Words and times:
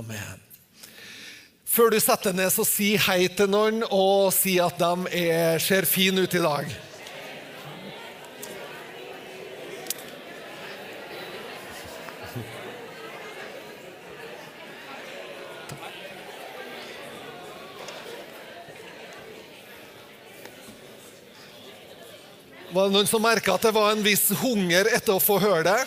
Amen. 0.00 0.38
Før 1.68 1.92
du 1.92 1.98
setter 2.00 2.32
ned, 2.32 2.48
så 2.54 2.64
si 2.64 2.94
hei 3.04 3.26
til 3.36 3.50
noen, 3.52 3.82
og 3.92 4.30
si 4.32 4.54
at 4.62 4.80
de 4.80 5.10
er, 5.12 5.60
ser 5.60 5.84
fine 5.84 6.24
ut 6.24 6.36
i 6.38 6.40
dag. 6.40 6.72
Var 22.70 22.86
det 22.86 22.94
noen 22.94 23.08
som 23.10 23.20
merka 23.20 23.58
at 23.58 23.66
det 23.66 23.74
var 23.76 23.92
en 23.92 24.04
viss 24.04 24.30
hunger 24.40 24.88
etter 24.94 25.18
å 25.18 25.20
få 25.20 25.42
høre 25.42 25.66
det? 25.66 25.80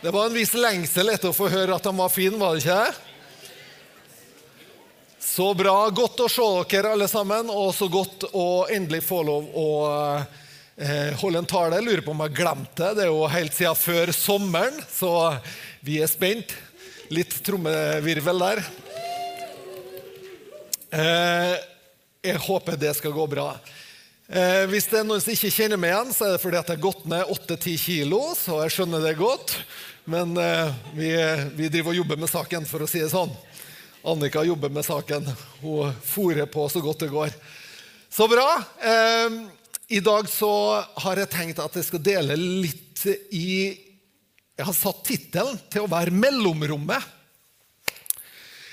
Det 0.00 0.12
var 0.14 0.30
en 0.30 0.38
viss 0.38 0.54
lengsel 0.56 1.12
etter 1.12 1.28
å 1.28 1.36
få 1.36 1.52
høre 1.52 1.76
at 1.76 1.84
de 1.84 1.92
var 1.98 2.12
fine, 2.12 2.38
var 2.40 2.56
det 2.56 2.64
ikke? 2.64 3.13
Så 5.34 5.48
bra. 5.54 5.88
Godt 5.90 6.20
å 6.22 6.28
se 6.30 6.44
dere 6.70 6.92
alle 6.94 7.08
sammen, 7.10 7.48
og 7.50 7.72
så 7.74 7.88
godt 7.90 8.28
å 8.38 8.68
endelig 8.70 9.00
få 9.02 9.16
lov 9.26 9.48
å 9.58 9.70
eh, 10.78 11.10
holde 11.18 11.40
en 11.40 11.48
tale. 11.50 11.80
Jeg 11.80 11.86
lurer 11.88 12.02
på 12.06 12.12
om 12.12 12.20
jeg 12.22 12.36
glemte 12.36 12.76
det. 12.84 12.90
Det 12.94 13.02
er 13.02 13.08
jo 13.10 13.24
helt 13.32 13.56
siden 13.56 13.80
før 13.80 14.12
sommeren, 14.14 14.76
så 14.94 15.10
vi 15.82 15.96
er 16.04 16.12
spent. 16.12 16.54
Litt 17.10 17.34
trommevirvel 17.48 18.44
der. 18.44 18.62
Eh, 21.02 21.56
jeg 22.30 22.42
håper 22.46 22.78
det 22.78 22.92
skal 23.00 23.16
gå 23.16 23.24
bra. 23.34 23.48
Eh, 24.30 24.62
hvis 24.70 24.86
det 24.92 25.00
er 25.00 25.08
noen 25.08 25.24
som 25.24 25.34
ikke 25.34 25.50
kjenner 25.56 25.82
meg 25.82 25.96
igjen, 25.96 26.14
så 26.14 26.28
er 26.28 26.36
det 26.36 26.44
fordi 26.44 26.60
at 26.60 26.70
jeg 26.70 26.78
har 26.78 26.86
gått 26.86 27.10
ned 27.10 27.34
8-10 27.40 27.82
kilo. 27.88 28.22
Så 28.38 28.60
jeg 28.62 28.76
skjønner 28.76 29.02
det 29.02 29.16
godt. 29.18 29.56
Men 30.06 30.38
eh, 30.38 30.70
vi, 30.94 31.10
vi, 31.58 31.72
driver 31.74 31.90
og 31.90 32.04
jobber 32.04 32.22
med 32.22 32.30
saken, 32.30 32.70
for 32.70 32.86
å 32.86 32.90
si 32.94 33.02
det 33.02 33.10
sånn. 33.10 33.34
Annika 34.04 34.42
jobber 34.44 34.68
med 34.68 34.84
saken. 34.84 35.24
Hun 35.62 35.92
fòrer 36.04 36.46
på 36.46 36.66
så 36.68 36.80
godt 36.84 37.06
det 37.06 37.08
går. 37.08 37.30
Så 38.12 38.28
bra. 38.28 38.62
Eh, 38.80 39.30
I 39.96 40.00
dag 40.04 40.28
så 40.28 40.50
har 41.00 41.20
jeg 41.22 41.30
tenkt 41.32 41.62
at 41.64 41.78
jeg 41.78 41.86
skal 41.88 42.02
dele 42.04 42.36
litt 42.36 43.06
i 43.32 43.80
Jeg 44.54 44.66
har 44.68 44.76
satt 44.76 45.00
tittelen 45.08 45.56
til 45.72 45.82
å 45.82 45.90
være 45.90 46.12
'Mellomrommet'. 46.14 47.08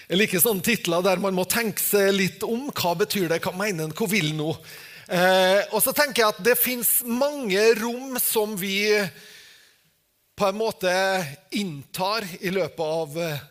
Jeg 0.09 0.19
liker 0.19 0.43
sånne 0.43 0.61
titler 0.61 1.01
der 1.01 1.17
man 1.17 1.33
må 1.33 1.47
tenke 1.47 1.79
seg 1.79 2.11
litt 2.13 2.43
om. 2.43 2.69
Hva 2.69 2.93
betyr 2.99 3.29
det? 3.31 3.39
Hva 3.41 3.55
mener 3.55 3.87
en? 3.87 3.95
Hva 3.95 4.07
vil 4.11 4.35
noe? 4.35 4.59
Eh, 5.07 5.63
og 5.71 5.81
så 5.81 5.95
tenker 5.95 6.21
jeg 6.21 6.35
at 6.35 6.43
det 6.43 6.57
fins 6.59 7.01
mange 7.07 7.73
rom 7.79 8.19
som 8.19 8.53
vi 8.59 8.99
på 10.35 10.45
en 10.45 10.59
måte 10.59 10.91
inntar 11.51 12.27
i 12.41 12.51
løpet 12.51 12.85
av 12.85 13.17
eh, 13.17 13.41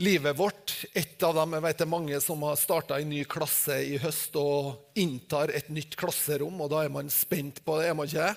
livet 0.00 0.36
vårt. 0.38 0.84
Et 0.92 1.22
av 1.22 1.34
dem, 1.36 1.56
jeg 1.56 1.64
vet 1.66 1.80
det 1.80 1.84
er 1.84 1.92
mange 1.92 2.20
som 2.24 2.44
har 2.48 2.56
starta 2.58 2.96
en 3.00 3.10
ny 3.12 3.24
klasse 3.28 3.76
i 3.84 3.98
høst 4.00 4.36
og 4.40 4.96
inntar 4.98 5.52
et 5.52 5.68
nytt 5.72 5.96
klasserom, 6.00 6.56
og 6.60 6.70
da 6.72 6.84
er 6.86 6.92
man 6.92 7.12
spent 7.12 7.60
på 7.66 7.76
det, 7.78 7.90
er 7.90 7.98
man 7.98 8.08
ikke? 8.08 8.30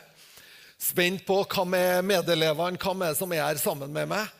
Spent 0.84 1.24
på 1.24 1.38
hva 1.48 1.64
med 1.68 2.04
medelevene, 2.10 2.82
hva 2.82 2.96
med 3.00 3.16
som 3.16 3.32
er 3.32 3.46
her 3.46 3.62
sammen 3.62 3.94
med 3.96 4.12
meg. 4.12 4.34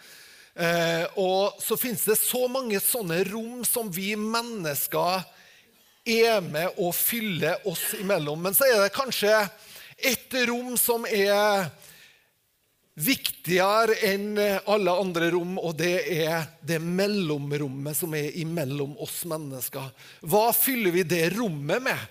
Eh, 0.54 1.06
og 1.18 1.62
så 1.64 1.78
finnes 1.80 2.04
det 2.06 2.20
så 2.20 2.44
mange 2.52 2.82
sånne 2.84 3.22
rom 3.32 3.64
som 3.66 3.88
vi 3.94 4.12
mennesker 4.20 5.24
er 6.04 6.44
med 6.44 6.76
å 6.84 6.92
fylle 6.92 7.56
oss 7.70 7.94
imellom. 8.02 8.44
Men 8.44 8.58
så 8.58 8.68
er 8.68 8.84
det 8.84 8.94
kanskje 8.94 9.32
et 9.96 10.36
rom 10.50 10.76
som 10.76 11.08
er 11.08 11.72
viktigere 12.94 13.96
enn 14.06 14.38
alle 14.70 14.94
andre 14.94 15.32
rom, 15.34 15.58
og 15.58 15.76
det 15.80 15.96
er 16.14 16.46
det 16.62 16.80
mellomrommet 16.84 17.98
som 17.98 18.14
er 18.18 18.36
imellom 18.42 18.94
oss 19.02 19.24
mennesker. 19.30 19.90
Hva 20.22 20.52
fyller 20.54 20.94
vi 20.94 21.06
det 21.08 21.26
rommet 21.38 21.82
med? 21.90 22.04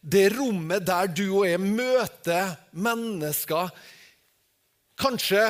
Det 0.00 0.28
rommet 0.36 0.86
der 0.86 1.10
du 1.10 1.24
og 1.40 1.48
jeg 1.48 1.58
møter 1.62 2.54
mennesker. 2.70 3.72
Kanskje 4.98 5.42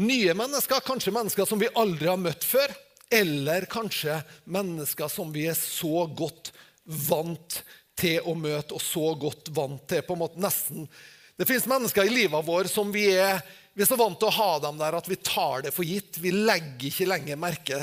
nye 0.00 0.32
mennesker, 0.36 0.80
kanskje 0.84 1.12
mennesker 1.12 1.48
som 1.48 1.60
vi 1.60 1.68
aldri 1.76 2.08
har 2.08 2.20
møtt 2.20 2.46
før. 2.48 2.72
Eller 3.12 3.68
kanskje 3.68 4.22
mennesker 4.48 5.12
som 5.12 5.32
vi 5.34 5.44
er 5.50 5.58
så 5.58 6.06
godt 6.08 6.54
vant 6.88 7.60
til 8.00 8.24
å 8.24 8.32
møte, 8.34 8.72
og 8.72 8.80
så 8.80 9.12
godt 9.20 9.50
vant 9.52 9.84
til 9.90 10.00
på 10.06 10.16
en 10.16 10.22
måte 10.24 10.40
nesten 10.40 10.88
Det 11.36 11.48
fins 11.48 11.66
mennesker 11.66 12.06
i 12.06 12.12
livet 12.12 12.46
vårt 12.46 12.70
som 12.70 12.92
vi 12.92 13.06
er, 13.16 13.40
vi 13.72 13.84
er 13.84 13.88
så 13.88 13.96
vant 13.96 14.18
til 14.20 14.28
å 14.28 14.36
ha 14.36 14.50
dem 14.66 14.80
der 14.80 14.98
at 14.98 15.08
vi 15.08 15.16
tar 15.16 15.64
det 15.64 15.72
for 15.72 15.86
gitt. 15.88 16.20
Vi 16.20 16.32
legger 16.34 16.90
ikke 16.90 17.08
lenger 17.08 17.40
merke 17.40 17.78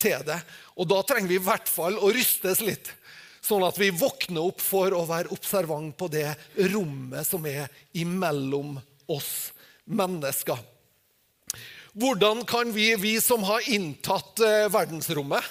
til 0.00 0.24
det. 0.26 0.38
Og 0.80 0.88
da 0.88 1.02
trenger 1.04 1.30
vi 1.30 1.38
i 1.38 1.44
hvert 1.44 1.68
fall 1.70 1.98
å 2.00 2.12
rystes 2.14 2.62
litt. 2.64 2.88
Sånn 3.44 3.64
at 3.66 3.76
vi 3.76 3.90
våkner 3.92 4.40
opp 4.40 4.62
for 4.64 4.94
å 4.96 5.04
være 5.04 5.34
observant 5.36 5.92
på 6.00 6.08
det 6.08 6.30
rommet 6.72 7.28
som 7.28 7.44
er 7.44 7.68
imellom 8.00 8.78
oss 9.12 9.52
mennesker. 9.84 10.56
Hvordan 11.94 12.40
kan 12.48 12.72
vi, 12.74 12.94
vi 12.98 13.18
som 13.22 13.44
har 13.46 13.68
inntatt 13.70 14.40
eh, 14.42 14.64
verdensrommet 14.72 15.44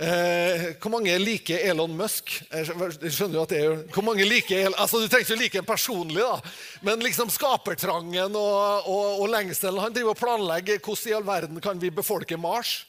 eh, 0.00 0.66
Hvor 0.80 0.92
mange 0.94 1.14
liker 1.20 1.62
Elon 1.70 1.94
Musk? 1.98 2.34
Jeg 2.52 2.66
skjønner 3.12 3.38
jo 3.38 3.44
at 3.44 3.54
det 3.54 3.62
er, 3.62 3.80
hvor 3.94 4.06
mange 4.06 4.26
liker, 4.28 4.70
altså 4.74 5.02
Du 5.02 5.08
trenger 5.08 5.26
ikke 5.26 5.40
like 5.42 5.60
ham 5.60 5.68
personlig, 5.68 6.22
da, 6.22 6.52
men 6.86 7.02
liksom 7.04 7.32
skapertrangen 7.34 8.36
og, 8.38 8.88
og, 8.88 9.24
og 9.24 9.32
lengselen 9.32 9.82
Han 9.82 9.96
driver 9.96 10.14
og 10.14 10.22
planlegger 10.22 10.80
hvordan 10.82 11.10
i 11.10 11.16
all 11.18 11.26
verden 11.26 11.64
kan 11.64 11.80
vi 11.80 11.90
befolke 11.94 12.38
Mars. 12.40 12.82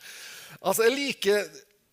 Altså, 0.59 0.85
jeg 0.87 0.95
liker 0.97 1.49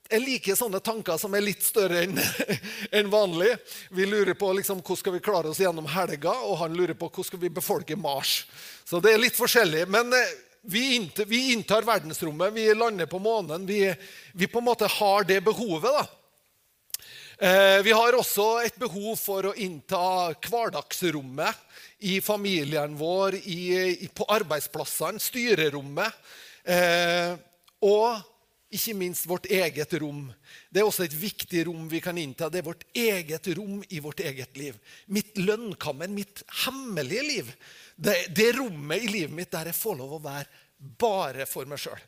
jeg 0.06 0.22
liker 0.22 0.54
sånne 0.54 0.78
tanker 0.84 1.18
som 1.18 1.34
er 1.34 1.42
litt 1.42 1.64
større 1.66 2.04
enn 2.04 2.18
en 2.98 3.08
vanlig. 3.10 3.50
Vi 3.90 4.06
lurer 4.06 4.36
på 4.38 4.52
liksom, 4.54 4.78
hvordan 4.78 5.00
skal 5.00 5.16
vi 5.16 5.22
klare 5.24 5.50
oss 5.50 5.60
gjennom 5.62 5.88
helga, 5.90 6.34
og 6.46 6.60
han 6.62 6.76
lurer 6.78 6.94
på 6.94 7.08
hvordan 7.08 7.26
skal 7.30 7.42
vi 7.42 7.50
befolke 7.50 7.98
Mars. 7.98 8.44
Så 8.86 9.00
det 9.02 9.14
er 9.14 9.22
litt 9.22 9.38
forskjellig. 9.38 9.86
Men 9.90 10.14
eh, 10.14 10.34
vi 10.66 10.94
inntar, 10.94 11.24
vi 11.24 11.52
inntar, 11.52 11.82
verdensrommet, 11.82 12.52
vi 12.52 12.74
lander 12.74 13.06
på 13.06 13.18
månen. 13.18 13.66
Vi, 13.66 13.94
vi, 14.32 14.46
på 14.46 14.58
en 14.58 14.64
måte 14.64 14.86
har 14.86 15.24
det 15.24 15.40
behovet. 15.40 15.92
da. 15.92 16.06
Eh, 17.38 17.82
vi 17.82 17.92
har 17.92 18.16
også 18.16 18.46
et 18.64 18.78
behov 18.80 19.16
for 19.20 19.50
å 19.50 19.54
innta 19.60 20.32
hverdagsrommet 20.40 21.58
i 22.08 22.20
familien 22.24 22.96
vår, 22.96 23.36
i, 23.44 24.08
på 24.08 24.26
arbeidsplassene, 24.38 25.20
styrerommet. 25.20 26.24
Eh, 26.64 27.36
og 27.84 28.24
ikke 28.76 28.96
minst 28.98 29.28
vårt 29.28 29.46
eget 29.52 29.92
rom. 30.00 30.24
Det 30.72 30.80
er 30.82 30.88
også 30.88 31.04
et 31.06 31.14
viktig 31.14 31.66
rom 31.68 31.86
vi 31.90 32.00
kan 32.02 32.16
innta. 32.18 32.48
Det 32.50 32.60
er 32.60 32.66
vårt 32.66 32.86
eget 32.96 33.46
rom 33.54 33.78
i 33.88 34.00
vårt 34.02 34.20
eget 34.26 34.56
liv. 34.58 34.78
Mitt 35.06 35.36
lønnkammer, 35.38 36.10
mitt 36.10 36.42
hemmelige 36.64 37.26
liv. 37.28 37.52
Det, 37.96 38.34
det 38.36 38.52
rommet 38.58 39.02
i 39.02 39.08
livet 39.08 39.32
mitt 39.32 39.52
der 39.52 39.70
jeg 39.70 39.78
får 39.78 39.96
lov 39.96 40.18
å 40.18 40.22
være 40.24 40.64
bare 41.00 41.46
for 41.48 41.68
meg 41.68 41.80
sjøl. 41.80 42.00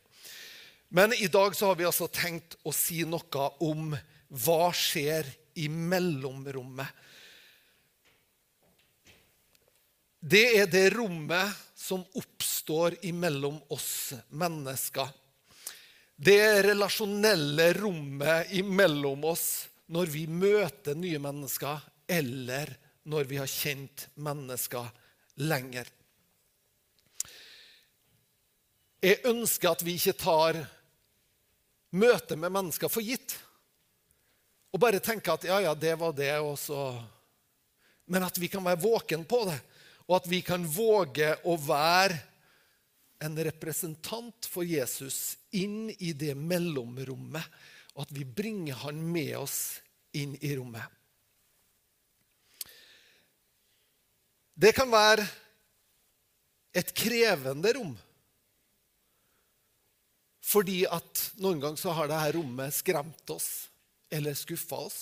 Men 0.93 1.13
i 1.13 1.27
dag 1.29 1.55
så 1.57 1.69
har 1.69 1.77
vi 1.77 1.87
altså 1.89 2.07
tenkt 2.13 2.57
å 2.65 2.73
si 2.73 3.03
noe 3.05 3.49
om 3.65 3.93
hva 4.29 4.69
skjer 4.73 5.27
i 5.61 5.67
mellomrommet. 5.69 6.87
Det 10.19 10.45
er 10.59 10.69
det 10.69 10.89
rommet 10.93 11.57
som 11.77 12.01
oppstår 12.19 12.99
imellom 13.07 13.57
oss 13.73 14.13
mennesker. 14.35 15.07
Det 16.19 16.61
relasjonelle 16.65 17.71
rommet 17.77 18.51
imellom 18.59 19.23
oss 19.29 19.45
når 19.89 20.11
vi 20.11 20.25
møter 20.27 20.97
nye 20.99 21.21
mennesker, 21.23 21.79
eller 22.09 22.73
når 23.09 23.29
vi 23.29 23.39
har 23.39 23.49
kjent 23.49 24.09
mennesker 24.19 24.89
lenger. 25.39 25.87
Jeg 28.99 29.21
ønsker 29.29 29.71
at 29.71 29.83
vi 29.85 29.95
ikke 29.95 30.17
tar 30.19 30.59
møtet 31.95 32.35
med 32.39 32.51
mennesker 32.51 32.91
for 32.91 33.05
gitt. 33.05 33.37
Og 34.69 34.81
bare 34.81 35.01
tenker 35.01 35.33
at 35.33 35.47
ja, 35.47 35.61
ja, 35.63 35.73
det 35.73 35.95
var 35.99 36.13
det, 36.13 36.35
og 36.43 36.57
så 36.59 36.99
Men 38.09 38.23
at 38.25 38.37
vi 38.41 38.47
kan 38.49 38.65
være 38.65 38.81
våken 38.81 39.21
på 39.29 39.43
det, 39.45 39.59
og 40.09 40.15
at 40.17 40.27
vi 40.31 40.39
kan 40.41 40.63
våge 40.65 41.27
å 41.45 41.53
være 41.61 42.15
en 43.21 43.35
representant 43.45 44.47
for 44.49 44.65
Jesus 44.65 45.37
inn 45.53 45.91
i 45.93 46.15
det 46.17 46.33
mellomrommet, 46.33 47.45
og 47.93 48.07
at 48.07 48.13
vi 48.17 48.25
bringer 48.25 48.81
han 48.81 49.03
med 49.13 49.35
oss 49.37 49.59
inn 50.17 50.33
i 50.41 50.55
rommet. 50.57 50.81
Det 54.59 54.73
kan 54.75 54.89
være 54.91 55.23
et 56.75 56.91
krevende 56.95 57.71
rom. 57.77 57.93
Fordi 60.43 60.81
at 60.89 61.21
noen 61.39 61.61
ganger 61.61 61.79
så 61.79 61.93
har 61.95 62.09
dette 62.09 62.33
rommet 62.35 62.75
skremt 62.75 63.31
oss 63.31 63.69
eller 64.11 64.35
skuffa 64.35 64.81
oss. 64.89 64.99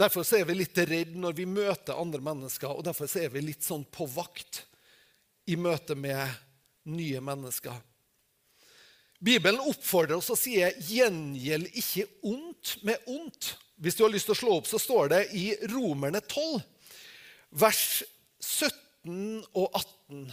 Derfor 0.00 0.24
så 0.24 0.38
er 0.38 0.46
vi 0.48 0.56
litt 0.56 0.78
redd 0.88 1.12
når 1.20 1.36
vi 1.36 1.44
møter 1.44 1.98
andre 2.00 2.22
mennesker, 2.24 2.72
og 2.72 2.86
derfor 2.86 3.10
så 3.10 3.20
er 3.20 3.34
vi 3.34 3.42
litt 3.44 3.66
sånn 3.66 3.84
på 3.84 4.06
vakt 4.08 4.62
i 5.50 5.58
møte 5.60 5.92
med 5.98 6.24
nye 6.88 7.20
mennesker. 7.20 7.76
Bibelen 9.20 9.60
oppfordrer 9.60 10.16
oss 10.16 10.30
og 10.32 10.40
sier 10.40 10.72
'gjengjeld 10.72 11.68
ikke 11.76 12.06
ondt 12.24 12.78
med 12.80 12.96
ondt'. 13.04 13.52
Hvis 13.76 13.96
du 13.96 14.04
har 14.04 14.12
lyst 14.12 14.30
til 14.30 14.36
å 14.36 14.40
slå 14.40 14.56
opp, 14.56 14.68
så 14.68 14.80
står 14.80 15.08
det 15.12 15.20
i 15.36 15.44
Romerne 15.68 16.20
12, 16.20 16.62
vers 17.50 18.02
17 18.40 19.42
og 19.54 19.66
18. 19.74 20.30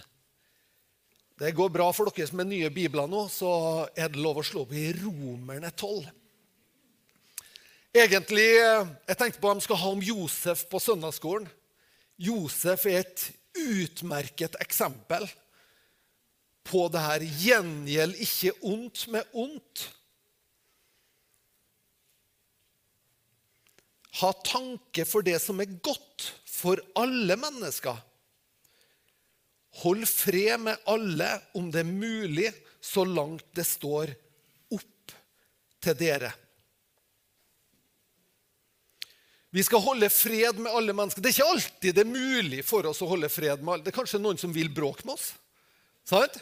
Det 1.38 1.54
går 1.54 1.70
bra 1.70 1.90
for 1.94 2.10
dere 2.10 2.30
som 2.30 2.42
er 2.42 2.50
nye 2.50 2.70
bibler 2.74 3.10
nå, 3.10 3.28
så 3.30 3.50
er 3.94 4.10
det 4.10 4.22
lov 4.22 4.42
å 4.42 4.46
slå 4.46 4.66
opp 4.66 4.74
i 4.74 4.90
Romerne 4.98 5.70
12. 5.70 6.08
Egentlig, 7.98 8.50
eh, 8.62 8.88
Jeg 9.08 9.18
tenkte 9.18 9.42
på 9.42 9.50
at 9.50 9.58
de 9.58 9.66
skal 9.66 9.80
ha 9.82 9.90
om 9.90 10.02
Josef 10.02 10.66
på 10.70 10.80
søndagsskolen. 10.80 11.48
Josef 12.18 12.86
er 12.86 13.00
et 13.00 13.32
utmerket 13.58 14.58
eksempel 14.62 15.28
på 16.68 16.88
det 16.90 17.02
her. 17.02 17.22
Gjengjeld 17.22 18.18
ikke 18.22 18.54
ondt 18.62 19.08
med 19.14 19.24
ondt. 19.34 19.88
Ha 24.22 24.32
tanke 24.44 25.06
for 25.06 25.22
det 25.22 25.38
som 25.42 25.60
er 25.62 25.78
godt 25.82 26.32
for 26.58 26.82
alle 26.98 27.38
mennesker. 27.40 27.98
Hold 29.84 30.08
fred 30.10 30.60
med 30.66 30.90
alle 30.90 31.30
om 31.58 31.70
det 31.72 31.84
er 31.84 31.92
mulig, 31.92 32.50
så 32.82 33.06
langt 33.06 33.46
det 33.58 33.66
står 33.68 34.14
opp 34.74 35.14
til 35.84 35.98
dere. 36.00 36.32
Vi 39.54 39.64
skal 39.64 39.82
holde 39.82 40.10
fred 40.12 40.60
med 40.60 40.74
alle 40.76 40.94
mennesker. 40.94 41.22
Det 41.22 41.30
er 41.30 41.38
ikke 41.38 41.52
alltid 41.54 41.96
det 41.96 42.04
er 42.04 42.10
mulig 42.10 42.64
for 42.68 42.90
oss 42.90 43.00
å 43.02 43.10
holde 43.10 43.30
fred 43.32 43.62
med 43.62 43.74
alle. 43.74 43.86
Det 43.86 43.94
er 43.94 44.00
kanskje 44.00 44.22
noen 44.22 44.40
som 44.42 44.54
vil 44.54 44.70
bråke 44.74 45.06
med 45.08 45.16
oss. 45.16 45.32
Sant? 46.08 46.36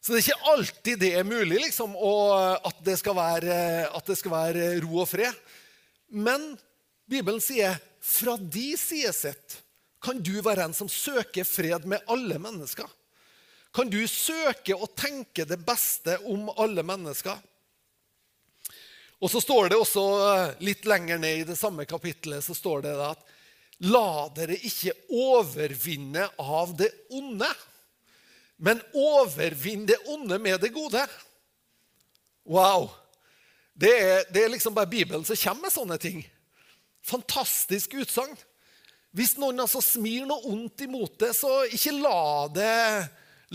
Så 0.00 0.14
det 0.14 0.20
er 0.20 0.24
ikke 0.24 0.52
alltid 0.52 1.00
det 1.02 1.12
er 1.18 1.26
mulig 1.26 1.60
liksom, 1.64 1.96
at, 1.98 2.80
det 2.86 2.96
være, 3.02 3.58
at, 3.90 4.06
det 4.06 4.16
skal 4.20 4.34
være, 4.34 4.66
ro 4.84 5.02
og 5.02 5.08
fred. 5.10 5.34
Men 6.14 6.52
Bibelen 7.10 7.42
sier 7.42 7.74
fra 8.06 8.36
de 8.36 8.76
side 8.78 9.12
sett 9.12 9.62
kan 10.02 10.20
du 10.22 10.36
være 10.44 10.68
en 10.68 10.74
som 10.76 10.88
søker 10.88 11.44
fred 11.44 11.86
med 11.90 12.04
alle 12.06 12.38
mennesker. 12.38 12.86
Kan 13.74 13.90
du 13.90 13.98
søke 14.08 14.76
og 14.76 14.94
tenke 14.96 15.44
det 15.44 15.58
beste 15.66 16.14
om 16.30 16.46
alle 16.54 16.84
mennesker? 16.86 17.34
Og 19.18 19.32
så 19.32 19.40
står 19.40 19.72
det 19.72 19.80
også 19.80 20.04
eh, 20.28 20.54
litt 20.68 20.86
lenger 20.86 21.18
ned 21.18 21.40
i 21.40 21.48
det 21.48 21.56
samme 21.58 21.86
kapittelet 21.88 22.44
så 22.44 22.54
står 22.54 22.84
det 22.86 22.94
at 23.08 23.32
La 23.90 24.28
dere 24.32 24.56
ikke 24.56 24.94
overvinne 25.12 26.22
av 26.40 26.70
det 26.78 26.88
onde, 27.12 27.48
men 28.56 28.80
overvinn 28.96 29.84
det 29.88 29.98
onde 30.08 30.38
med 30.40 30.62
det 30.62 30.70
gode. 30.72 31.02
Wow! 32.48 32.88
Det 33.76 33.92
er, 33.92 34.22
det 34.32 34.46
er 34.46 34.54
liksom 34.54 34.72
bare 34.72 34.88
Bibelen 34.88 35.26
som 35.28 35.36
kommer 35.36 35.66
med 35.66 35.74
sånne 35.74 35.98
ting. 36.00 36.22
Fantastisk 37.06 37.94
utsagn. 38.02 38.34
Hvis 39.16 39.36
noen 39.40 39.62
altså 39.62 39.80
smir 39.84 40.26
noe 40.28 40.44
ondt 40.50 40.82
imot 40.84 41.14
det, 41.22 41.32
så 41.38 41.62
ikke 41.72 41.94
la 41.96 42.48
det 42.52 42.74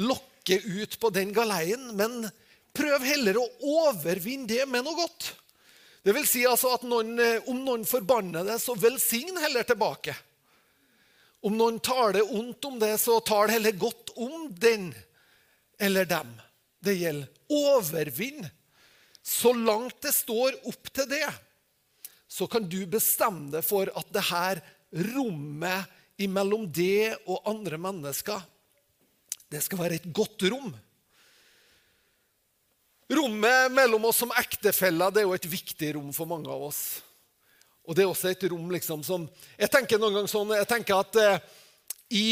lokke 0.02 0.58
ut 0.64 0.98
på 1.02 1.12
den 1.14 1.34
galeien, 1.36 1.92
men 1.98 2.24
prøv 2.74 3.04
heller 3.06 3.38
å 3.38 3.50
overvinne 3.84 4.50
det 4.50 4.66
med 4.70 4.88
noe 4.88 4.98
godt. 4.98 5.34
Det 6.02 6.16
vil 6.18 6.26
si 6.26 6.42
altså 6.50 6.72
at 6.74 6.86
noen, 6.88 7.14
eh, 7.22 7.44
om 7.52 7.60
noen 7.62 7.84
forbanner 7.86 8.48
det, 8.48 8.58
så 8.64 8.74
velsign 8.74 9.38
heller 9.38 9.68
tilbake. 9.68 10.16
Om 11.46 11.58
noen 11.58 11.78
tar 11.84 12.16
det 12.18 12.24
ondt 12.26 12.66
om 12.66 12.80
det, 12.82 12.96
så 13.02 13.20
det 13.22 13.54
heller 13.54 13.78
godt 13.78 14.16
om 14.16 14.50
den 14.50 14.90
eller 15.78 16.06
dem. 16.06 16.34
Det 16.82 16.98
gjelder 16.98 17.30
overvinn. 17.50 18.50
Så 19.22 19.54
langt 19.54 20.02
det 20.02 20.14
står 20.14 20.58
opp 20.70 20.90
til 20.94 21.10
det, 21.10 21.28
så 22.32 22.48
kan 22.48 22.64
du 22.64 22.80
bestemme 22.88 23.52
deg 23.52 23.66
for 23.66 23.92
at 23.92 24.08
det 24.16 24.24
her 24.30 24.62
rommet 25.12 26.00
imellom 26.22 26.64
det 26.72 27.18
og 27.26 27.44
andre 27.50 27.80
mennesker, 27.82 28.40
det 29.52 29.60
skal 29.66 29.82
være 29.82 30.00
et 30.00 30.08
godt 30.16 30.46
rom. 30.54 30.72
Rommet 33.12 33.74
mellom 33.76 34.08
oss 34.08 34.22
som 34.24 34.32
ektefeller 34.40 35.12
det 35.12 35.24
er 35.24 35.28
jo 35.28 35.36
et 35.36 35.50
viktig 35.52 35.96
rom 35.98 36.12
for 36.16 36.30
mange 36.30 36.48
av 36.52 36.70
oss. 36.70 37.02
Og 37.84 37.98
det 37.98 38.06
er 38.06 38.12
også 38.12 38.32
et 38.32 38.46
rom 38.52 38.70
liksom 38.72 39.02
som 39.04 39.26
Jeg 39.58 39.72
tenker 39.74 40.00
noen 40.00 40.22
gang 40.22 40.30
sånn, 40.32 40.54
jeg 40.56 40.70
tenker 40.70 41.02
at 41.02 41.18
eh, 41.20 41.42
i 42.16 42.30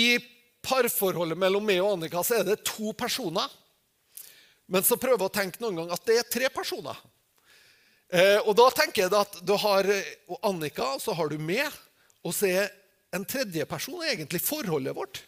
parforholdet 0.63 1.39
mellom 1.39 1.65
meg 1.65 1.81
og 1.83 1.97
Annika 1.97 2.23
så 2.23 2.39
er 2.39 2.47
det 2.47 2.61
to 2.67 2.93
personer. 2.95 3.51
Men 4.69 4.85
så 4.85 4.99
prøver 5.01 5.17
jeg 5.17 5.31
å 5.31 5.37
tenke 5.41 5.63
noen 5.63 5.81
gang 5.81 5.95
at 5.95 6.05
det 6.07 6.19
er 6.21 6.31
tre 6.31 6.51
personer. 6.53 6.95
Eh, 8.09 8.39
og 8.41 8.55
da 8.57 8.65
tenker 8.73 9.05
jeg 9.05 9.13
at 9.13 9.39
du 9.45 9.53
har 9.61 9.85
eh, 9.85 10.37
Annika, 10.47 10.95
så 11.01 11.13
har 11.17 11.29
du 11.29 11.37
meg, 11.37 11.67
og 12.25 12.33
så 12.33 12.49
er 12.49 12.71
en 13.13 13.25
tredje 13.25 13.65
person 13.69 14.01
egentlig 14.05 14.41
forholdet 14.41 14.95
vårt. 14.97 15.21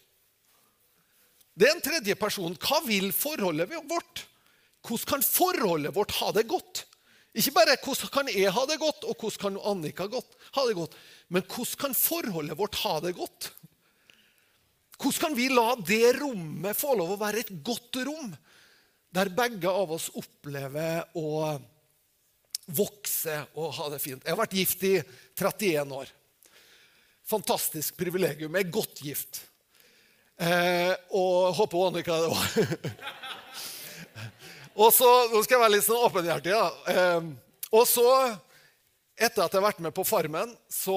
Det 1.54 1.68
er 1.68 1.76
en 1.76 1.84
tredje 1.84 2.16
person. 2.18 2.54
Hva 2.58 2.80
vil 2.86 3.10
forholdet 3.14 3.70
vårt? 3.90 4.24
Hvordan 4.82 5.08
kan 5.12 5.22
forholdet 5.26 5.94
vårt 5.94 6.16
ha 6.18 6.32
det 6.34 6.48
godt? 6.50 6.86
Ikke 7.38 7.54
bare 7.56 7.78
hvordan 7.80 8.12
kan 8.12 8.28
jeg 8.28 8.52
ha 8.52 8.62
det 8.68 8.78
godt, 8.80 9.06
og 9.08 9.16
hvordan 9.16 9.40
kan 9.40 9.60
Annika 9.70 10.08
ha 10.08 10.64
det 10.68 10.76
godt, 10.76 10.96
men 11.32 11.44
hvordan 11.46 11.78
kan 11.80 11.94
forholdet 11.96 12.58
vårt 12.58 12.80
ha 12.82 12.98
det 13.04 13.14
godt? 13.16 13.52
Hvordan 14.98 15.20
kan 15.22 15.36
vi 15.38 15.46
la 15.48 15.70
det 15.80 16.16
rommet 16.18 16.76
få 16.78 16.96
lov 16.98 17.14
å 17.14 17.20
være 17.22 17.40
et 17.40 17.54
godt 17.64 18.02
rom, 18.04 18.34
der 19.12 19.32
begge 19.32 19.70
av 19.70 19.94
oss 19.96 20.10
opplever 20.18 21.06
å 21.16 21.56
vokse 22.66 23.38
og 23.58 23.72
ha 23.78 23.88
det 23.92 24.00
fint? 24.02 24.22
Jeg 24.22 24.34
har 24.34 24.40
vært 24.42 24.58
gift 24.58 24.84
i 24.86 24.96
31 25.38 25.96
år. 25.96 26.12
Fantastisk 27.32 27.96
privilegium. 27.98 28.54
Jeg 28.54 28.66
er 28.66 28.74
godt 28.74 29.02
gift. 29.02 29.42
Eh, 30.42 30.92
og 31.14 31.54
håper 31.58 31.86
Annika 31.88 32.18
det 32.22 32.30
var. 32.32 32.48
Og 34.72 34.88
så, 34.94 35.08
Nå 35.28 35.42
skal 35.44 35.58
jeg 35.58 35.62
være 35.66 35.74
litt 35.74 35.84
sånn 35.84 36.04
åpenhjertig. 36.06 36.52
da. 36.56 36.68
Eh, 36.88 37.26
og 37.72 37.86
så, 37.88 38.08
etter 39.16 39.44
at 39.44 39.52
jeg 39.52 39.60
har 39.60 39.66
vært 39.66 39.82
med 39.84 39.94
på 39.96 40.04
Farmen, 40.04 40.54
så, 40.68 40.96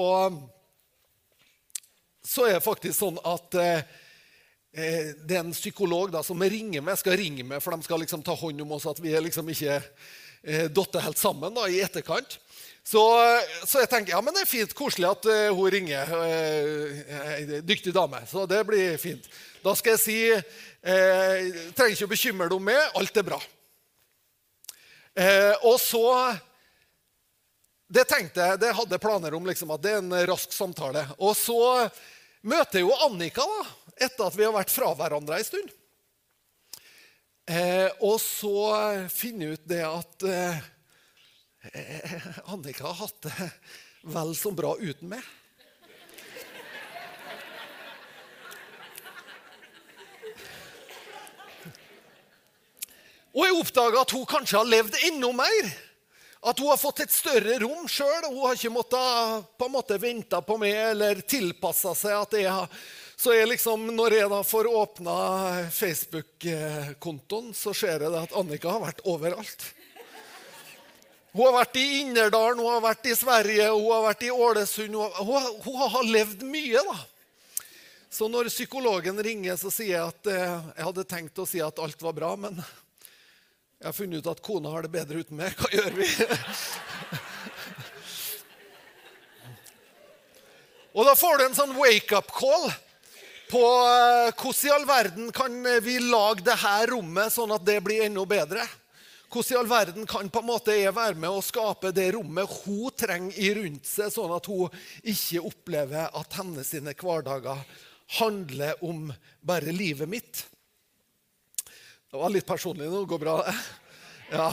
så 2.24 2.46
er 2.48 2.56
det 2.56 2.64
faktisk 2.64 2.96
sånn 2.98 3.20
at 3.20 3.58
eh, 3.60 3.96
eh 4.76 5.10
det 5.24 5.36
er 5.38 5.44
en 5.44 5.56
psykolog 5.56 6.12
da, 6.12 6.22
som 6.24 6.40
ringer 6.40 6.84
meg, 6.84 6.98
skal 7.00 7.16
ringe 7.20 7.44
meg, 7.44 7.62
for 7.64 7.76
de 7.76 7.84
skal 7.84 8.00
liksom 8.04 8.24
ta 8.24 8.36
hånd 8.36 8.64
om 8.64 8.74
oss 8.76 8.88
at 8.88 9.00
vi 9.00 9.12
er 9.12 9.24
liksom 9.24 9.48
ikke 9.52 9.78
eh, 10.46 11.02
helt 11.02 11.18
sammen 11.18 11.54
da, 11.54 11.66
i 11.68 11.82
etterkant. 11.84 12.38
Så, 12.86 13.02
så, 13.66 13.80
jeg 13.82 13.90
tenker 13.90 14.14
ja, 14.14 14.20
men 14.22 14.34
det 14.36 14.44
er 14.44 14.48
fint, 14.48 14.74
koselig 14.78 15.08
at 15.08 15.26
uh, 15.26 15.56
hun 15.58 15.72
ringer. 15.74 16.06
Uh, 16.06 17.56
dyktig 17.66 17.90
dame. 17.94 18.20
Så 18.30 18.44
det 18.46 18.60
blir 18.68 18.94
fint. 19.02 19.26
Da 19.64 19.74
skal 19.74 19.96
jeg 19.96 20.02
si 20.04 20.18
uh, 20.30 21.62
trenger 21.74 21.96
ikke 21.96 22.06
å 22.06 22.12
bekymre 22.12 22.46
deg 22.46 22.54
om 22.60 22.68
meg. 22.68 22.78
Alt 23.00 23.18
er 23.18 23.26
bra. 23.26 23.40
Uh, 25.16 25.54
og 25.72 25.80
så 25.80 26.04
Det 27.88 28.04
tenkte 28.10 28.42
jeg, 28.42 28.60
det 28.60 28.74
hadde 28.74 28.98
planer 29.02 29.34
om 29.34 29.44
liksom, 29.46 29.70
at 29.74 29.82
det 29.82 29.96
er 29.96 30.00
en 30.04 30.14
rask 30.30 30.54
samtale. 30.54 31.04
Og 31.18 31.34
så 31.38 31.58
møter 32.46 32.80
jeg 32.80 32.86
jo 32.86 32.96
Annika 33.06 33.46
da, 33.46 33.60
etter 34.06 34.26
at 34.26 34.38
vi 34.38 34.46
har 34.46 34.54
vært 34.54 34.74
fra 34.74 34.90
hverandre 34.94 35.38
en 35.38 35.46
stund. 35.46 35.74
Eh, 37.46 37.86
og 38.02 38.16
så 38.18 39.06
finner 39.12 39.46
jeg 39.46 39.58
ut 39.58 39.66
det 39.70 39.82
at 39.86 40.24
eh, 40.26 40.56
Annika 42.50 42.88
har 42.88 42.96
hatt 43.04 43.28
det 43.28 43.50
vel 44.10 44.32
så 44.34 44.50
bra 44.50 44.72
uten 44.80 45.12
meg. 45.12 45.22
Og 53.36 53.44
jeg 53.44 53.56
oppdaga 53.60 54.02
at 54.02 54.14
hun 54.16 54.26
kanskje 54.26 54.58
har 54.58 54.66
levd 54.66 54.94
enda 55.10 55.30
mer. 55.36 55.72
At 56.46 56.58
hun 56.58 56.70
har 56.72 56.80
fått 56.80 57.02
et 57.04 57.12
større 57.12 57.58
rom 57.60 57.86
sjøl. 57.90 58.30
Hun 58.30 58.46
har 58.46 58.56
ikke 58.56 58.72
måttet 58.72 59.50
på 59.58 59.68
en 59.68 59.74
måte 59.74 59.98
vente 60.00 60.40
på 60.46 60.56
meg 60.62 60.74
eller 60.92 61.20
tilpassa 61.22 61.94
seg. 61.94 62.16
at 62.26 62.40
jeg 62.40 62.50
har... 62.50 62.86
Så 63.16 63.32
jeg 63.32 63.48
liksom, 63.48 63.86
Når 63.96 64.12
jeg 64.18 64.28
da 64.28 64.42
får 64.44 64.66
åpna 64.68 65.12
Facebook-kontoen, 65.72 67.54
så 67.56 67.72
ser 67.74 68.04
jeg 68.04 68.12
at 68.12 68.36
Annika 68.36 68.68
har 68.74 68.82
vært 68.84 69.00
overalt. 69.08 69.64
Hun 71.32 71.46
har 71.48 71.56
vært 71.58 71.76
i 71.80 72.00
Innerdalen, 72.00 72.60
hun 72.60 72.74
har 72.74 72.84
vært 72.84 73.06
i 73.08 73.16
Sverige, 73.16 73.68
hun 73.72 73.92
har 73.92 74.02
vært 74.10 74.22
i 74.24 74.30
Ålesund. 74.32 74.94
Hun, 74.96 75.12
hun, 75.28 75.42
hun 75.64 75.76
har 75.96 76.04
levd 76.08 76.44
mye, 76.48 76.80
da. 76.84 76.96
Så 78.12 78.28
når 78.32 78.48
psykologen 78.52 79.20
ringer, 79.24 79.56
så 79.60 79.70
sier 79.72 79.98
jeg 79.98 80.06
at 80.06 80.26
eh, 80.32 80.56
jeg 80.76 80.86
hadde 80.86 81.04
tenkt 81.08 81.38
å 81.40 81.48
si 81.48 81.60
at 81.60 81.78
alt 81.82 82.00
var 82.04 82.14
bra, 82.16 82.36
men 82.40 82.56
jeg 82.56 83.84
har 83.88 83.96
funnet 83.96 84.20
ut 84.24 84.32
at 84.32 84.44
kona 84.44 84.72
har 84.72 84.82
det 84.86 84.92
bedre 84.94 85.20
uten 85.20 85.36
meg. 85.36 85.52
Hva 85.56 85.68
gjør 85.72 85.92
vi? 85.98 86.08
Og 90.96 91.04
da 91.04 91.12
får 91.16 91.34
du 91.36 91.44
en 91.44 91.58
sånn 91.58 91.76
wake-up 91.76 92.32
call 92.32 92.72
på 93.50 93.62
eh, 93.62 94.32
hvordan 94.34 94.66
i 94.66 94.72
all 94.74 94.86
verden 94.88 95.30
kan 95.34 95.54
vi 95.82 95.98
lage 96.02 96.44
dette 96.46 96.74
rommet 96.90 97.34
sånn 97.34 97.54
at 97.54 97.64
det 97.66 97.78
blir 97.84 98.06
enda 98.06 98.24
bedre. 98.26 98.66
hvordan 99.30 99.52
i 99.52 99.58
all 99.60 99.70
verden 99.70 100.06
kan 100.06 100.30
på 100.30 100.42
en 100.42 100.48
måte 100.48 100.74
jeg 100.74 100.94
være 100.94 101.14
med 101.14 101.30
å 101.30 101.44
skape 101.44 101.92
det 101.94 102.12
rommet 102.16 102.50
hun 102.64 102.90
trenger 102.96 103.38
i 103.38 103.52
rundt 103.54 103.86
seg, 103.86 104.10
sånn 104.10 104.34
at 104.34 104.46
hun 104.50 104.72
ikke 105.02 105.44
opplever 105.46 106.10
at 106.10 106.38
hennes 106.40 106.72
hverdager 106.74 107.62
handler 108.18 108.84
om 108.84 109.12
bare 109.40 109.72
livet 109.74 110.08
mitt? 110.08 110.46
Det 112.10 112.18
var 112.18 112.30
litt 112.30 112.46
personlig 112.46 112.90
nå. 112.90 113.04
Går 113.04 113.18
bra? 113.18 113.40
Ja. 114.26 114.48